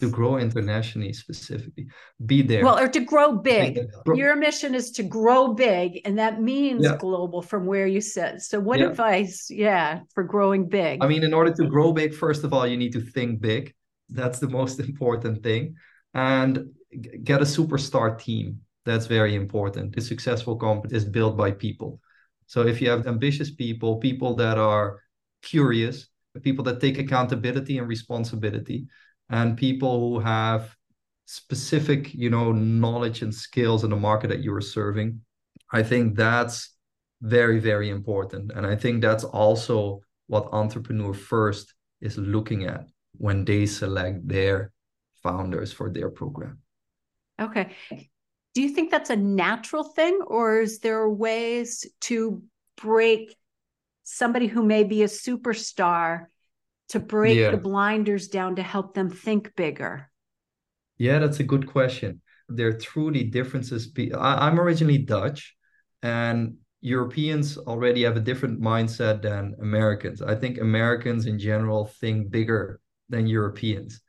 to 0.00 0.08
grow 0.08 0.36
internationally 0.38 1.12
specifically. 1.12 1.86
Be 2.24 2.42
there. 2.42 2.64
Well 2.64 2.78
or 2.78 2.88
to 2.88 3.00
grow 3.00 3.36
big. 3.36 3.78
your 4.14 4.36
mission 4.36 4.74
is 4.74 4.90
to 4.92 5.02
grow 5.02 5.54
big 5.54 6.00
and 6.04 6.18
that 6.18 6.40
means 6.40 6.84
yeah. 6.84 6.96
global 6.98 7.42
from 7.42 7.66
where 7.66 7.86
you 7.86 8.00
sit. 8.00 8.40
So 8.40 8.60
what 8.60 8.78
yeah. 8.78 8.86
advice 8.86 9.50
yeah 9.50 10.00
for 10.14 10.22
growing 10.22 10.68
big? 10.68 11.02
I 11.02 11.08
mean 11.08 11.24
in 11.24 11.34
order 11.34 11.52
to 11.52 11.66
grow 11.66 11.92
big 11.92 12.14
first 12.14 12.44
of 12.44 12.52
all 12.52 12.66
you 12.66 12.76
need 12.76 12.92
to 12.92 13.00
think 13.00 13.40
big. 13.40 13.74
That's 14.08 14.38
the 14.38 14.48
most 14.58 14.80
important 14.80 15.42
thing. 15.42 15.74
And 16.14 16.70
get 17.24 17.42
a 17.42 17.44
superstar 17.44 18.18
team. 18.18 18.60
That's 18.84 19.06
very 19.06 19.34
important. 19.34 19.96
A 19.96 20.00
successful 20.00 20.56
company 20.56 20.96
is 20.96 21.04
built 21.04 21.36
by 21.36 21.50
people. 21.50 22.00
So 22.46 22.66
if 22.66 22.80
you 22.80 22.88
have 22.88 23.06
ambitious 23.06 23.50
people 23.50 23.96
people 23.96 24.34
that 24.36 24.58
are 24.58 25.00
curious 25.42 26.08
people 26.42 26.64
that 26.64 26.80
take 26.80 26.98
accountability 26.98 27.78
and 27.78 27.88
responsibility 27.88 28.86
and 29.30 29.56
people 29.56 30.00
who 30.00 30.20
have 30.20 30.74
specific 31.26 32.14
you 32.14 32.30
know 32.30 32.52
knowledge 32.52 33.22
and 33.22 33.34
skills 33.34 33.84
in 33.84 33.90
the 33.90 33.96
market 33.96 34.28
that 34.28 34.40
you 34.40 34.54
are 34.54 34.62
serving 34.62 35.20
i 35.72 35.82
think 35.82 36.16
that's 36.16 36.74
very 37.20 37.58
very 37.58 37.90
important. 37.90 38.52
And 38.54 38.66
i 38.66 38.76
think 38.76 39.02
that's 39.02 39.24
also 39.24 40.00
what 40.26 40.48
entrepreneur 40.52 41.14
first 41.14 41.74
is 42.00 42.16
looking 42.16 42.64
at 42.64 42.86
when 43.16 43.44
they 43.44 43.66
select 43.66 44.28
their 44.28 44.72
founders 45.22 45.72
for 45.72 45.90
their 45.90 46.10
program. 46.10 46.58
Okay. 47.40 47.74
Do 48.54 48.62
you 48.62 48.68
think 48.68 48.90
that's 48.90 49.10
a 49.10 49.16
natural 49.16 49.84
thing 49.84 50.20
or 50.26 50.60
is 50.60 50.78
there 50.80 51.08
ways 51.08 51.86
to 52.02 52.42
break 52.76 53.36
somebody 54.04 54.46
who 54.46 54.62
may 54.62 54.84
be 54.84 55.02
a 55.02 55.06
superstar 55.08 56.26
to 56.90 57.00
break 57.00 57.38
yeah. 57.38 57.50
the 57.50 57.56
blinders 57.56 58.28
down 58.28 58.56
to 58.56 58.62
help 58.62 58.94
them 58.94 59.10
think 59.10 59.54
bigger? 59.56 60.10
Yeah, 60.96 61.18
that's 61.18 61.40
a 61.40 61.44
good 61.44 61.66
question. 61.66 62.20
There 62.48 62.68
are 62.68 62.78
truly 62.78 63.24
differences. 63.24 63.90
I'm 64.16 64.58
originally 64.58 64.98
Dutch, 64.98 65.54
and 66.02 66.56
Europeans 66.80 67.58
already 67.58 68.04
have 68.04 68.16
a 68.16 68.20
different 68.20 68.60
mindset 68.60 69.22
than 69.22 69.54
Americans. 69.60 70.22
I 70.22 70.34
think 70.34 70.58
Americans 70.58 71.26
in 71.26 71.38
general 71.38 71.86
think 71.86 72.30
bigger 72.30 72.80
than 73.08 73.26
Europeans. 73.26 74.00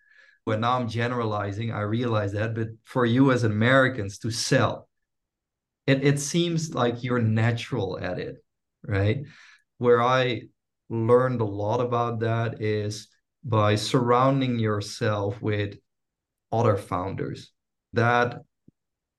But 0.45 0.59
now 0.59 0.79
I'm 0.79 0.87
generalizing, 0.87 1.71
I 1.71 1.81
realize 1.81 2.31
that. 2.33 2.55
But 2.55 2.69
for 2.85 3.05
you 3.05 3.31
as 3.31 3.43
Americans 3.43 4.17
to 4.19 4.31
sell, 4.31 4.87
it, 5.85 6.03
it 6.03 6.19
seems 6.19 6.73
like 6.73 7.03
you're 7.03 7.21
natural 7.21 7.99
at 7.99 8.19
it, 8.19 8.37
right? 8.83 9.23
Where 9.77 10.01
I 10.01 10.43
learned 10.89 11.41
a 11.41 11.45
lot 11.45 11.79
about 11.79 12.19
that 12.19 12.61
is 12.61 13.07
by 13.43 13.75
surrounding 13.75 14.59
yourself 14.59 15.41
with 15.41 15.77
other 16.51 16.75
founders. 16.75 17.51
That 17.93 18.41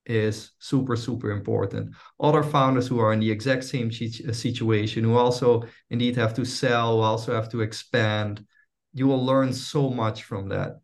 is 0.07 0.53
super, 0.59 0.97
super 0.97 1.31
important. 1.31 1.95
Other 2.19 2.43
founders 2.43 2.89
who 2.89 2.99
are 2.99 3.13
in 3.13 3.21
the 3.21 3.31
exact 3.31 3.65
same 3.65 3.91
situation, 3.93 5.05
who 5.05 5.17
also 5.17 5.63
indeed 5.91 6.17
have 6.17 6.35
to 6.35 6.45
sell, 6.45 7.01
also 7.01 7.35
have 7.35 7.49
to 7.51 7.61
expand. 7.61 8.45
You 8.93 9.07
will 9.07 9.25
learn 9.25 9.53
so 9.53 9.91
much 9.91 10.25
from 10.25 10.49
that. 10.49 10.81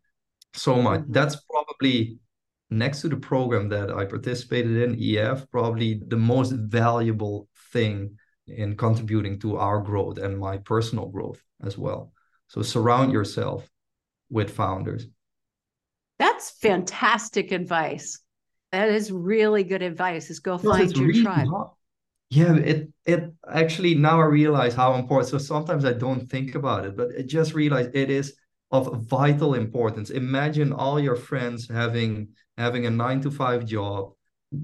So 0.53 0.81
much. 0.81 1.01
Mm-hmm. 1.01 1.11
That's 1.11 1.35
probably 1.35 2.19
next 2.69 3.01
to 3.01 3.09
the 3.09 3.17
program 3.17 3.69
that 3.69 3.91
I 3.91 4.05
participated 4.05 4.77
in, 4.77 4.97
EF, 5.01 5.49
probably 5.51 6.01
the 6.07 6.17
most 6.17 6.51
valuable 6.51 7.47
thing 7.71 8.17
in 8.47 8.75
contributing 8.75 9.39
to 9.39 9.57
our 9.57 9.79
growth 9.81 10.17
and 10.17 10.37
my 10.37 10.57
personal 10.57 11.07
growth 11.07 11.41
as 11.61 11.77
well. 11.77 12.13
So 12.47 12.61
surround 12.61 13.11
yourself 13.11 13.69
with 14.29 14.51
founders. 14.51 15.07
That's 16.19 16.51
fantastic 16.51 17.51
advice. 17.51 18.19
That 18.71 18.89
is 18.89 19.11
really 19.11 19.63
good 19.63 19.81
advice. 19.81 20.29
Is 20.29 20.39
go 20.39 20.57
find 20.57 20.95
your 20.95 21.07
really 21.07 21.23
tribe. 21.23 21.47
Hard. 21.47 21.69
Yeah, 22.29 22.55
it 22.55 22.89
it 23.05 23.33
actually 23.49 23.95
now 23.95 24.19
I 24.19 24.25
realize 24.25 24.73
how 24.73 24.95
important. 24.95 25.29
So 25.29 25.37
sometimes 25.37 25.85
I 25.85 25.93
don't 25.93 26.29
think 26.29 26.55
about 26.55 26.85
it, 26.85 26.97
but 26.97 27.09
I 27.17 27.21
just 27.21 27.53
realize 27.53 27.89
it 27.93 28.09
is 28.09 28.35
of 28.71 29.03
vital 29.03 29.53
importance. 29.53 30.09
Imagine 30.09 30.73
all 30.73 30.99
your 30.99 31.15
friends 31.15 31.69
having 31.69 32.29
having 32.57 32.85
a 32.85 32.89
nine 32.89 33.21
to 33.21 33.31
five 33.31 33.65
job, 33.65 34.11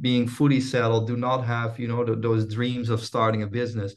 being 0.02 0.28
fully 0.28 0.62
settled, 0.62 1.08
do 1.08 1.18
not 1.18 1.44
have, 1.44 1.80
you 1.80 1.88
know, 1.88 2.04
the, 2.04 2.16
those 2.16 2.54
dreams 2.54 2.90
of 2.90 3.04
starting 3.04 3.44
a 3.44 3.48
business, 3.48 3.96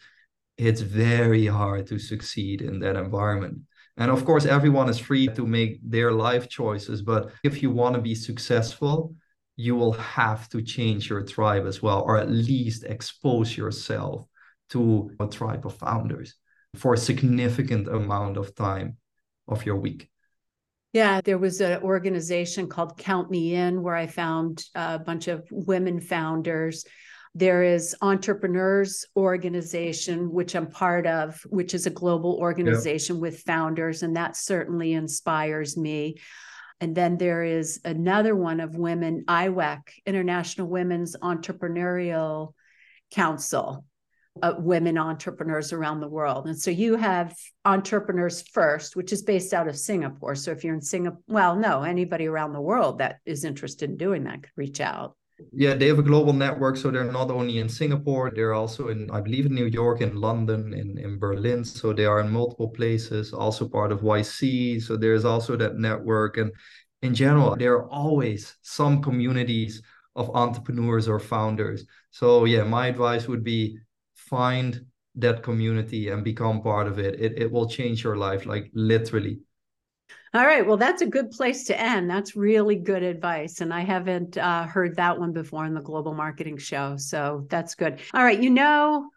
it's 0.57 0.81
very 0.81 1.47
hard 1.47 1.87
to 1.89 1.99
succeed 1.99 2.63
in 2.63 2.81
that 2.81 2.97
environment. 2.97 3.59
And 3.97 4.11
of 4.11 4.25
course, 4.25 4.45
everyone 4.45 4.89
is 4.89 4.99
free 4.99 5.29
to 5.29 5.47
make 5.47 5.79
their 5.83 6.13
life 6.13 6.49
choices. 6.49 7.03
But 7.03 7.31
if 7.45 7.63
you 7.63 7.71
want 7.71 7.95
to 7.95 8.01
be 8.01 8.15
successful, 8.15 9.15
you 9.57 9.75
will 9.75 9.93
have 9.93 10.49
to 10.51 10.61
change 10.61 11.09
your 11.09 11.23
tribe 11.23 11.67
as 11.67 11.83
well, 11.83 12.03
or 12.03 12.19
at 12.19 12.31
least 12.31 12.85
expose 12.85 13.57
yourself 13.57 14.27
to 14.71 15.11
a 15.19 15.27
tribe 15.27 15.65
of 15.65 15.77
founders 15.77 16.35
for 16.75 16.95
a 16.95 16.99
significant 16.99 17.89
amount 17.89 18.37
of 18.37 18.55
time 18.55 18.99
of 19.49 19.65
your 19.65 19.77
week. 19.77 20.11
Yeah, 20.93 21.21
there 21.21 21.39
was 21.39 21.61
an 21.61 21.83
organization 21.83 22.69
called 22.69 22.97
Count 22.97 23.31
Me 23.31 23.55
In 23.55 23.83
where 23.83 23.95
I 23.95 24.07
found 24.07 24.65
a 24.75 24.99
bunch 24.99 25.29
of 25.29 25.47
women 25.51 26.01
founders. 26.01 26.85
There 27.35 27.63
is 27.63 27.95
Entrepreneurs 28.01 29.05
Organization, 29.15 30.33
which 30.33 30.55
I'm 30.55 30.71
part 30.71 31.07
of, 31.07 31.39
which 31.51 31.75
is 31.75 31.85
a 31.85 31.91
global 31.91 32.39
organization 32.41 33.17
yeah. 33.17 33.21
with 33.21 33.43
founders, 33.43 34.03
and 34.03 34.17
that 34.17 34.37
certainly 34.37 34.95
inspires 34.95 35.77
me. 35.77 36.17
And 36.81 36.95
then 36.95 37.19
there 37.19 37.43
is 37.43 37.81
another 37.85 38.35
one 38.35 38.61
of 38.61 38.75
women, 38.75 39.25
IWEC, 39.29 39.81
International 40.07 40.67
Women's 40.67 41.15
Entrepreneurial 41.17 42.55
Council, 43.11 43.85
uh, 44.43 44.55
women 44.59 44.99
entrepreneurs 44.99 45.73
around 45.73 46.01
the 46.01 46.09
world. 46.09 46.47
And 46.47 46.59
so 46.59 46.71
you 46.71 46.97
have 46.97 47.35
Entrepreneurs 47.65 48.43
First, 48.49 48.97
which 48.97 49.13
is 49.13 49.23
based 49.23 49.55
out 49.55 49.69
of 49.69 49.77
Singapore. 49.77 50.35
So 50.35 50.51
if 50.51 50.65
you're 50.65 50.75
in 50.75 50.81
Singapore, 50.81 51.23
well, 51.29 51.57
no, 51.57 51.83
anybody 51.83 52.27
around 52.27 52.53
the 52.53 52.61
world 52.61 52.99
that 52.99 53.19
is 53.25 53.45
interested 53.45 53.91
in 53.91 53.97
doing 53.97 54.25
that 54.25 54.43
could 54.43 54.53
reach 54.57 54.81
out. 54.81 55.17
Yeah, 55.53 55.75
they 55.75 55.87
have 55.89 55.99
a 55.99 56.03
global 56.03 56.33
network. 56.33 56.77
So 56.77 56.91
they're 56.91 57.05
not 57.05 57.31
only 57.31 57.59
in 57.59 57.69
Singapore, 57.69 58.33
they're 58.35 58.55
also 58.55 58.89
in, 58.89 59.11
I 59.11 59.21
believe, 59.21 59.47
in 59.47 59.55
New 59.55 59.67
York, 59.67 60.01
in 60.01 60.17
London, 60.17 60.73
in, 60.73 60.99
in 60.99 61.19
Berlin. 61.19 61.65
So 61.65 61.93
they 61.93 62.07
are 62.07 62.21
in 62.21 62.31
multiple 62.31 62.69
places, 62.69 63.33
also 63.33 63.69
part 63.69 63.93
of 63.93 64.01
YC. 64.01 64.83
So 64.83 64.97
there's 64.97 65.25
also 65.25 65.57
that 65.57 65.77
network. 65.77 66.39
And 66.39 66.53
in 67.03 67.15
general, 67.15 67.55
there 67.57 67.75
are 67.75 67.89
always 67.91 68.57
some 68.63 69.03
communities 69.03 69.83
of 70.15 70.31
entrepreneurs 70.35 71.09
or 71.09 71.21
founders. 71.21 71.85
So 72.11 72.47
yeah, 72.47 72.65
my 72.65 72.87
advice 72.87 73.29
would 73.29 73.45
be 73.45 73.79
find 74.29 74.85
that 75.17 75.43
community 75.43 76.09
and 76.11 76.23
become 76.23 76.63
part 76.63 76.87
of 76.87 76.99
it. 76.99 77.21
It, 77.21 77.39
it 77.39 77.51
will 77.51 77.69
change 77.69 78.05
your 78.05 78.17
life, 78.17 78.47
like 78.47 78.71
literally. 78.75 79.41
All 80.35 80.45
right. 80.45 80.67
Well, 80.67 80.77
that's 80.77 81.01
a 81.01 81.07
good 81.07 81.31
place 81.31 81.65
to 81.65 81.81
end. 81.81 82.11
That's 82.11 82.37
really 82.37 82.77
good 82.77 83.03
advice. 83.03 83.63
And 83.63 83.73
I 83.73 83.81
haven't 83.81 84.37
uh, 84.37 84.67
heard 84.67 84.97
that 84.97 85.19
one 85.19 85.33
before 85.33 85.65
in 85.65 85.73
the 85.73 85.81
Global 85.81 86.13
Marketing 86.13 86.59
Show. 86.59 86.97
So 86.99 87.47
that's 87.49 87.75
good. 87.75 88.01
All 88.13 88.23
right. 88.23 88.39
You 88.39 88.51
know 88.51 89.09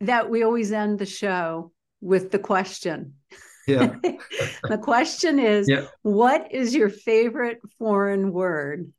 that 0.00 0.30
we 0.30 0.44
always 0.44 0.70
end 0.70 0.98
the 0.98 1.06
show 1.06 1.72
with 2.00 2.30
the 2.30 2.38
question. 2.38 3.14
Yeah. 3.66 3.96
the 4.68 4.78
question 4.78 5.38
is 5.40 5.68
yeah. 5.68 5.86
what 6.02 6.52
is 6.52 6.74
your 6.74 6.88
favorite 6.88 7.58
foreign 7.78 8.32
word? 8.32 8.92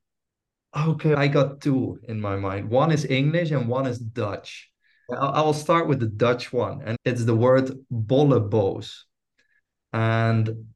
Okay. 0.75 1.13
I 1.13 1.27
got 1.27 1.61
two 1.61 1.99
in 2.03 2.19
my 2.19 2.35
mind. 2.35 2.69
One 2.69 2.91
is 2.91 3.05
English 3.05 3.51
and 3.51 3.67
one 3.67 3.87
is 3.87 3.97
Dutch. 3.97 4.70
I 5.19 5.41
will 5.41 5.53
start 5.53 5.87
with 5.87 5.99
the 5.99 6.07
Dutch 6.07 6.53
one, 6.53 6.81
and 6.85 6.97
it's 7.05 7.25
the 7.25 7.35
word 7.35 7.71
bolleboos. 7.91 9.03
And 9.93 10.67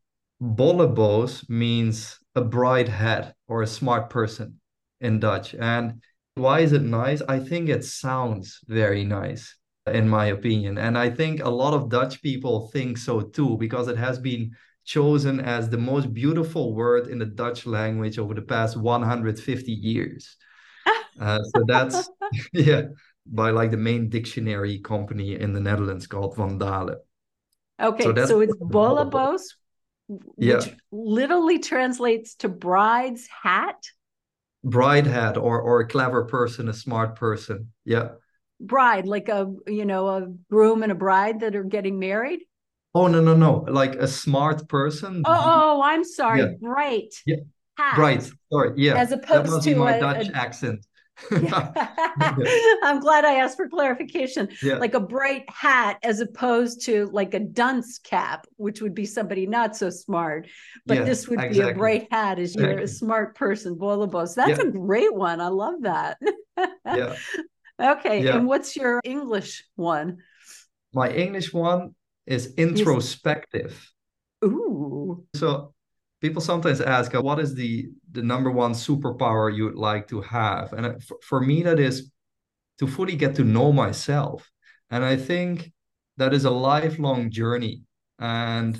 bolleboos 0.41 1.49
means 1.49 2.19
a 2.35 2.41
bright 2.41 2.87
head 2.87 3.33
or 3.47 3.61
a 3.61 3.67
smart 3.67 4.09
person 4.09 4.59
in 4.99 5.19
Dutch. 5.19 5.55
And 5.55 6.01
why 6.35 6.59
is 6.59 6.73
it 6.73 6.81
nice? 6.81 7.21
I 7.27 7.39
think 7.39 7.69
it 7.69 7.85
sounds 7.85 8.59
very 8.67 9.05
nice, 9.05 9.55
in 9.87 10.09
my 10.09 10.27
opinion. 10.27 10.77
And 10.77 10.97
I 10.97 11.09
think 11.09 11.41
a 11.41 11.49
lot 11.49 11.73
of 11.73 11.89
Dutch 11.89 12.21
people 12.21 12.67
think 12.73 12.97
so 12.97 13.21
too, 13.21 13.57
because 13.57 13.87
it 13.87 13.97
has 13.97 14.19
been 14.19 14.51
chosen 14.83 15.39
as 15.39 15.69
the 15.69 15.77
most 15.77 16.13
beautiful 16.13 16.73
word 16.75 17.07
in 17.07 17.19
the 17.19 17.25
Dutch 17.25 17.65
language 17.65 18.19
over 18.19 18.33
the 18.33 18.41
past 18.41 18.77
150 18.77 19.71
years. 19.71 20.35
Uh, 21.17 21.39
so 21.55 21.63
that's, 21.65 22.09
yeah, 22.51 22.81
by 23.25 23.49
like 23.49 23.71
the 23.71 23.77
main 23.77 24.09
dictionary 24.09 24.79
company 24.79 25.39
in 25.39 25.53
the 25.53 25.59
Netherlands 25.59 26.07
called 26.07 26.35
Van 26.35 26.57
Dale. 26.57 26.97
Okay, 27.81 28.03
so, 28.03 28.25
so 28.25 28.39
it's 28.41 28.53
which 30.07 30.37
yeah. 30.37 30.73
literally 30.91 31.59
translates 31.59 32.35
to 32.35 32.49
bride's 32.49 33.27
hat? 33.27 33.81
Bride 34.63 35.07
hat 35.07 35.37
or 35.37 35.61
or 35.61 35.81
a 35.81 35.87
clever 35.87 36.25
person 36.25 36.69
a 36.69 36.73
smart 36.73 37.15
person. 37.15 37.71
Yeah. 37.85 38.09
Bride 38.59 39.05
like 39.05 39.29
a 39.29 39.53
you 39.67 39.85
know 39.85 40.07
a 40.07 40.27
groom 40.49 40.83
and 40.83 40.91
a 40.91 40.95
bride 40.95 41.41
that 41.41 41.55
are 41.55 41.63
getting 41.63 41.99
married? 41.99 42.41
Oh 42.93 43.07
no 43.07 43.21
no 43.21 43.35
no. 43.35 43.65
Like 43.67 43.95
a 43.95 44.07
smart 44.07 44.67
person. 44.67 45.23
Oh, 45.25 45.41
oh 45.45 45.81
i'm 45.83 46.03
sorry. 46.03 46.41
Yeah. 46.41 46.53
bright 46.59 47.13
yeah. 47.25 47.35
hat. 47.77 47.97
right 47.97 48.31
sorry. 48.51 48.73
Yeah. 48.77 48.95
As 48.95 49.11
opposed 49.11 49.63
to 49.63 49.75
my 49.75 49.95
a, 49.95 49.99
dutch 49.99 50.29
a, 50.29 50.35
accent 50.35 50.85
I'm 51.31 52.99
glad 52.99 53.25
I 53.25 53.35
asked 53.35 53.57
for 53.57 53.69
clarification. 53.69 54.49
Yeah. 54.61 54.77
Like 54.77 54.93
a 54.93 54.99
bright 54.99 55.49
hat 55.49 55.97
as 56.03 56.19
opposed 56.19 56.85
to 56.85 57.05
like 57.07 57.33
a 57.33 57.39
dunce 57.39 57.99
cap, 57.99 58.47
which 58.57 58.81
would 58.81 58.93
be 58.93 59.05
somebody 59.05 59.47
not 59.47 59.75
so 59.75 59.89
smart. 59.89 60.47
But 60.85 60.99
yeah, 60.99 61.03
this 61.03 61.27
would 61.27 61.39
exactly. 61.39 61.61
be 61.61 61.69
a 61.69 61.75
bright 61.75 62.07
hat 62.11 62.39
as 62.39 62.55
you're 62.55 62.65
exactly. 62.65 62.83
a 62.83 62.87
smart 62.87 63.35
person, 63.35 63.75
bolleboos. 63.75 64.35
That's 64.35 64.59
yeah. 64.59 64.67
a 64.67 64.71
great 64.71 65.13
one. 65.13 65.41
I 65.41 65.47
love 65.47 65.81
that. 65.81 66.17
yeah. 66.85 67.15
Okay. 67.77 68.25
And 68.29 68.47
what's 68.47 68.77
your 68.77 69.01
English 69.03 69.65
one? 69.75 70.19
My 70.93 71.11
English 71.11 71.51
one 71.51 71.93
is 72.25 72.53
introspective. 72.55 73.91
Ooh. 74.45 75.25
So 75.35 75.74
people 76.25 76.41
sometimes 76.41 76.81
ask 76.81 77.13
uh, 77.13 77.21
what 77.21 77.39
is 77.39 77.53
the 77.53 77.87
the 78.17 78.23
number 78.23 78.49
one 78.49 78.73
superpower 78.73 79.55
you 79.55 79.63
would 79.65 79.81
like 79.91 80.07
to 80.07 80.21
have? 80.21 80.73
And 80.73 80.85
uh, 80.87 80.93
for, 81.07 81.17
for 81.29 81.39
me 81.39 81.61
that 81.67 81.79
is 81.79 82.11
to 82.79 82.87
fully 82.87 83.15
get 83.15 83.35
to 83.35 83.43
know 83.43 83.71
myself. 83.71 84.39
And 84.89 85.03
i 85.13 85.15
think 85.29 85.71
that 86.17 86.33
is 86.33 86.45
a 86.45 86.57
lifelong 86.71 87.29
journey. 87.41 87.75
And 88.17 88.73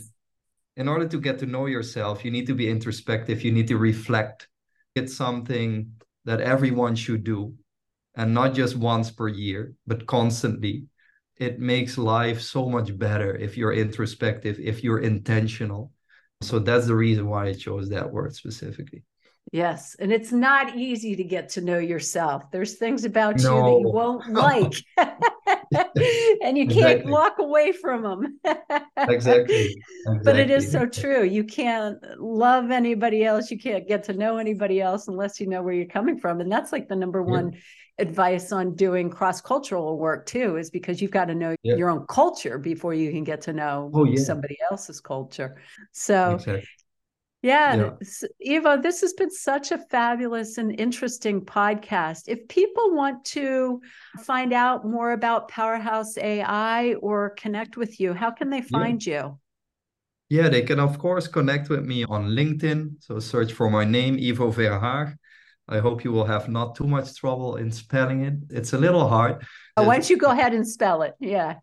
in 0.82 0.88
order 0.88 1.08
to 1.14 1.20
get 1.28 1.38
to 1.40 1.52
know 1.54 1.66
yourself 1.76 2.26
you 2.26 2.32
need 2.32 2.48
to 2.48 2.58
be 2.62 2.68
introspective. 2.76 3.44
You 3.46 3.52
need 3.58 3.70
to 3.74 3.78
reflect. 3.78 4.48
It's 5.00 5.16
something 5.16 5.70
that 6.28 6.42
everyone 6.54 6.96
should 6.96 7.24
do 7.36 7.54
and 8.20 8.34
not 8.34 8.56
just 8.60 8.76
once 8.94 9.12
per 9.12 9.28
year 9.28 9.62
but 9.86 10.08
constantly. 10.18 10.76
It 11.48 11.60
makes 11.60 11.94
life 12.18 12.40
so 12.42 12.62
much 12.76 12.90
better 13.06 13.32
if 13.46 13.52
you're 13.58 13.82
introspective 13.86 14.56
if 14.72 14.84
you're 14.84 15.04
intentional 15.14 15.92
so 16.42 16.60
that's 16.60 16.88
the 16.88 16.96
reason 16.96 17.28
why 17.28 17.48
I 17.48 17.54
chose 17.54 17.90
that 17.90 18.12
word 18.12 18.36
specifically. 18.36 19.04
Yes. 19.52 19.96
And 20.00 20.12
it's 20.12 20.32
not 20.32 20.76
easy 20.76 21.16
to 21.16 21.24
get 21.24 21.50
to 21.50 21.62
know 21.62 21.78
yourself. 21.78 22.50
There's 22.52 22.74
things 22.76 23.06
about 23.06 23.38
no. 23.42 23.56
you 23.56 23.64
that 23.64 23.80
you 23.82 23.94
won't 23.94 24.34
like. 24.34 24.74
and 26.44 26.58
you 26.58 26.68
can't 26.68 27.00
exactly. 27.00 27.12
walk 27.12 27.40
away 27.40 27.72
from 27.72 28.02
them. 28.02 28.40
exactly. 28.98 29.76
exactly. 29.76 29.76
But 30.24 30.38
it 30.38 30.50
is 30.50 30.72
so 30.72 30.86
true. 30.86 31.24
You 31.24 31.44
can't 31.44 31.98
love 32.20 32.72
anybody 32.72 33.24
else. 33.24 33.52
You 33.52 33.60
can't 33.60 33.88
get 33.88 34.04
to 34.06 34.14
know 34.14 34.38
anybody 34.38 34.82
else 34.82 35.08
unless 35.08 35.40
you 35.40 35.48
know 35.48 35.62
where 35.62 35.74
you're 35.74 35.86
coming 35.86 36.20
from. 36.20 36.42
And 36.42 36.52
that's 36.52 36.72
like 36.72 36.88
the 36.88 36.96
number 36.96 37.24
one 37.24 37.54
yeah 37.54 37.60
advice 37.98 38.52
on 38.52 38.76
doing 38.76 39.10
cross 39.10 39.40
cultural 39.42 39.98
work 39.98 40.26
too 40.26 40.58
is 40.58 40.70
because 40.70 41.02
you've 41.02 41.12
got 41.12 41.26
to 41.26 41.36
know 41.36 41.56
your 41.64 41.90
own 41.90 42.06
culture 42.08 42.58
before 42.58 42.94
you 42.94 43.12
can 43.12 43.24
get 43.24 43.42
to 43.42 43.54
know 43.54 43.90
oh, 43.94 44.04
yeah. 44.04 44.22
somebody 44.22 44.58
else's 44.70 45.00
culture. 45.00 45.56
So 45.92 46.36
exactly. 46.36 46.68
Yeah, 47.42 47.92
yeah. 48.42 48.58
Ivo, 48.58 48.82
this 48.82 49.02
has 49.02 49.14
been 49.14 49.30
such 49.30 49.72
a 49.72 49.78
fabulous 49.78 50.58
and 50.58 50.80
interesting 50.80 51.42
podcast. 51.42 52.24
If 52.28 52.48
people 52.48 52.96
want 52.96 53.24
to 53.26 53.82
find 54.24 54.52
out 54.52 54.84
more 54.84 55.12
about 55.12 55.48
Powerhouse 55.48 56.18
AI 56.18 56.96
or 56.96 57.36
connect 57.38 57.78
with 57.78 58.00
you, 58.00 58.14
how 58.14 58.32
can 58.32 58.50
they 58.50 58.64
find 58.64 59.06
yeah. 59.06 59.26
you? 59.26 59.40
Yeah, 60.30 60.50
they 60.50 60.64
can, 60.64 60.80
of 60.80 60.98
course, 60.98 61.28
connect 61.28 61.70
with 61.70 61.86
me 61.86 62.04
on 62.04 62.30
LinkedIn. 62.30 62.96
So 63.04 63.20
search 63.20 63.54
for 63.54 63.70
my 63.70 63.86
name, 63.86 64.16
Ivo 64.16 64.52
Verhaegh. 64.52 65.16
I 65.68 65.80
hope 65.80 66.04
you 66.04 66.12
will 66.12 66.26
have 66.26 66.48
not 66.48 66.76
too 66.76 66.88
much 66.88 67.16
trouble 67.16 67.56
in 67.56 67.72
spelling 67.72 68.24
it. 68.24 68.36
It's 68.50 68.74
a 68.74 68.78
little 68.78 69.08
hard. 69.08 69.44
Oh, 69.78 69.84
why 69.84 69.96
don't 69.96 70.10
you 70.10 70.18
go 70.18 70.30
ahead 70.30 70.54
and 70.54 70.68
spell 70.68 71.02
it? 71.02 71.16
Yeah. 71.20 71.56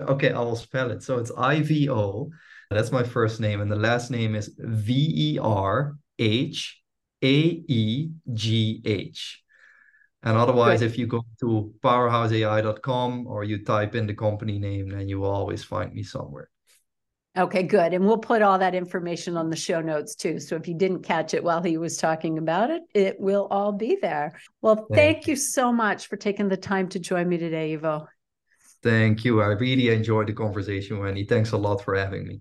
Okay, 0.00 0.32
I 0.32 0.40
will 0.40 0.56
spell 0.56 0.90
it. 0.90 1.02
So 1.02 1.18
it's 1.18 1.30
I 1.36 1.60
V 1.60 1.88
O. 1.88 2.30
That's 2.70 2.90
my 2.90 3.04
first 3.04 3.40
name, 3.40 3.60
and 3.60 3.70
the 3.70 3.76
last 3.76 4.10
name 4.10 4.34
is 4.34 4.52
V 4.58 5.12
E 5.34 5.38
R 5.38 5.96
H 6.18 6.82
A 7.22 7.26
E 7.28 8.10
G 8.32 8.82
H. 8.84 9.40
And 10.24 10.36
otherwise, 10.38 10.80
if 10.80 10.96
you 10.98 11.06
go 11.06 11.22
to 11.40 11.74
powerhouseai.com 11.82 13.26
or 13.26 13.44
you 13.44 13.62
type 13.62 13.94
in 13.94 14.06
the 14.06 14.14
company 14.14 14.58
name, 14.58 14.88
then 14.88 15.06
you 15.06 15.20
will 15.20 15.30
always 15.30 15.62
find 15.62 15.92
me 15.92 16.02
somewhere. 16.02 16.48
Okay, 17.36 17.64
good. 17.64 17.92
And 17.92 18.06
we'll 18.06 18.18
put 18.18 18.42
all 18.42 18.58
that 18.60 18.76
information 18.76 19.36
on 19.36 19.50
the 19.50 19.56
show 19.56 19.80
notes 19.80 20.14
too. 20.14 20.38
So 20.38 20.54
if 20.54 20.68
you 20.68 20.74
didn't 20.74 21.02
catch 21.02 21.34
it 21.34 21.42
while 21.42 21.62
he 21.62 21.78
was 21.78 21.96
talking 21.96 22.38
about 22.38 22.70
it, 22.70 22.82
it 22.94 23.18
will 23.18 23.48
all 23.50 23.72
be 23.72 23.98
there. 24.00 24.38
Well, 24.62 24.86
thank, 24.92 25.26
you 25.26 25.34
so 25.34 25.72
much 25.72 26.06
for 26.06 26.16
taking 26.16 26.48
the 26.48 26.56
time 26.56 26.88
to 26.90 27.00
join 27.00 27.28
me 27.28 27.36
today, 27.36 27.74
Ivo. 27.74 28.06
Thank 28.84 29.24
you. 29.24 29.42
I 29.42 29.46
really 29.46 29.88
enjoyed 29.88 30.28
the 30.28 30.32
conversation, 30.32 31.00
Wendy. 31.00 31.24
Thanks 31.24 31.52
a 31.52 31.56
lot 31.56 31.82
for 31.82 31.96
having 31.96 32.24
me. 32.26 32.40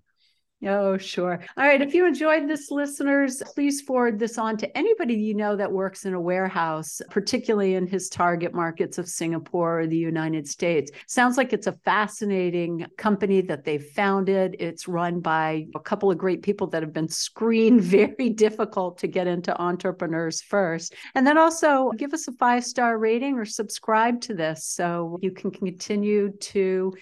Oh, 0.65 0.97
sure. 0.97 1.39
All 1.57 1.65
right. 1.65 1.81
If 1.81 1.93
you 1.93 2.05
enjoyed 2.05 2.47
this, 2.47 2.71
listeners, 2.71 3.41
please 3.53 3.81
forward 3.81 4.17
this 4.17 4.37
on 4.37 4.55
to 4.57 4.77
anybody 4.77 5.13
you 5.13 5.33
know 5.33 5.55
that 5.57 5.71
works 5.71 6.05
in 6.05 6.13
a 6.13 6.21
warehouse, 6.21 7.01
particularly 7.09 7.75
in 7.75 7.85
his 7.85 8.07
target 8.07 8.53
markets 8.53 8.97
of 8.97 9.09
Singapore 9.09 9.81
or 9.81 9.87
the 9.87 9.97
United 9.97 10.47
States. 10.47 10.91
Sounds 11.07 11.37
like 11.37 11.51
it's 11.51 11.67
a 11.67 11.73
fascinating 11.73 12.85
company 12.97 13.41
that 13.41 13.65
they've 13.65 13.83
founded. 13.83 14.55
It's 14.59 14.87
run 14.87 15.19
by 15.19 15.67
a 15.75 15.79
couple 15.79 16.09
of 16.09 16.17
great 16.17 16.43
people 16.43 16.67
that 16.67 16.81
have 16.81 16.93
been 16.93 17.09
screened 17.09 17.81
very 17.81 18.29
difficult 18.29 18.97
to 18.99 19.07
get 19.07 19.27
into 19.27 19.59
entrepreneurs 19.61 20.41
first. 20.41 20.95
And 21.15 21.27
then 21.27 21.37
also 21.37 21.91
give 21.97 22.13
us 22.13 22.27
a 22.27 22.31
five 22.33 22.63
star 22.63 22.97
rating 22.97 23.35
or 23.35 23.45
subscribe 23.45 24.21
to 24.21 24.33
this 24.33 24.65
so 24.65 25.19
you 25.21 25.31
can 25.31 25.51
continue 25.51 26.31
to 26.31 26.93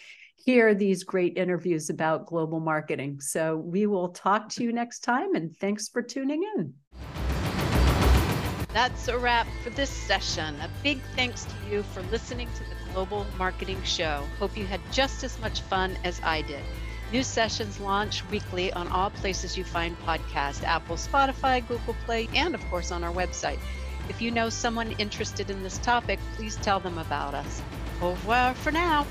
hear 0.46 0.74
these 0.74 1.04
great 1.04 1.38
interviews 1.38 1.90
about 1.90 2.26
global 2.26 2.60
marketing. 2.60 3.20
So 3.22 3.58
we 3.58 3.86
will 3.86 4.10
talk 4.10 4.50
to 4.50 4.64
you 4.64 4.72
next 4.72 5.00
time, 5.00 5.36
and 5.36 5.56
thanks 5.58 5.90
for 5.90 6.02
tuning 6.02 6.44
in. 6.58 6.74
That's 8.74 9.10
a 9.10 9.18
wrap 9.18 9.48
for 9.64 9.70
this 9.72 9.90
session. 9.90 10.56
A 10.62 10.70
big 10.82 11.02
thanks 11.16 11.46
to 11.46 11.54
you 11.70 11.84
for 11.84 12.02
listening 12.04 12.48
to 12.56 12.60
the 12.60 12.94
Global 12.94 13.26
Marketing 13.38 13.82
Show. 13.84 14.24
Hope 14.40 14.58
you 14.58 14.66
had 14.66 14.80
just 14.92 15.24
as 15.24 15.40
much 15.42 15.62
fun 15.62 15.98
as 16.04 16.22
I 16.24 16.42
did. 16.42 16.64
New 17.12 17.24
sessions 17.24 17.80
launch 17.82 18.24
weekly 18.30 18.72
on 18.72 18.88
all 18.88 19.10
places 19.10 19.58
you 19.58 19.66
find 19.66 20.00
podcasts 20.00 20.64
Apple, 20.64 20.96
Spotify, 20.96 21.68
Google 21.68 21.96
Play, 22.06 22.30
and 22.34 22.56
of 22.56 22.66
course 22.70 22.92
on 22.92 23.04
our 23.04 23.14
website. 23.14 23.60
If 24.08 24.22
you 24.22 24.32
know 24.32 24.50
someone 24.50 24.94
interested 24.94 25.50
in 25.50 25.62
this 25.64 25.78
topic, 25.80 26.20
please 26.36 26.56
tell 26.58 26.80
them 26.80 26.98
about 26.98 27.34
us. 27.34 27.62
Au 28.02 28.12
revoir 28.12 28.54
for 28.54 28.72
now. 28.72 29.06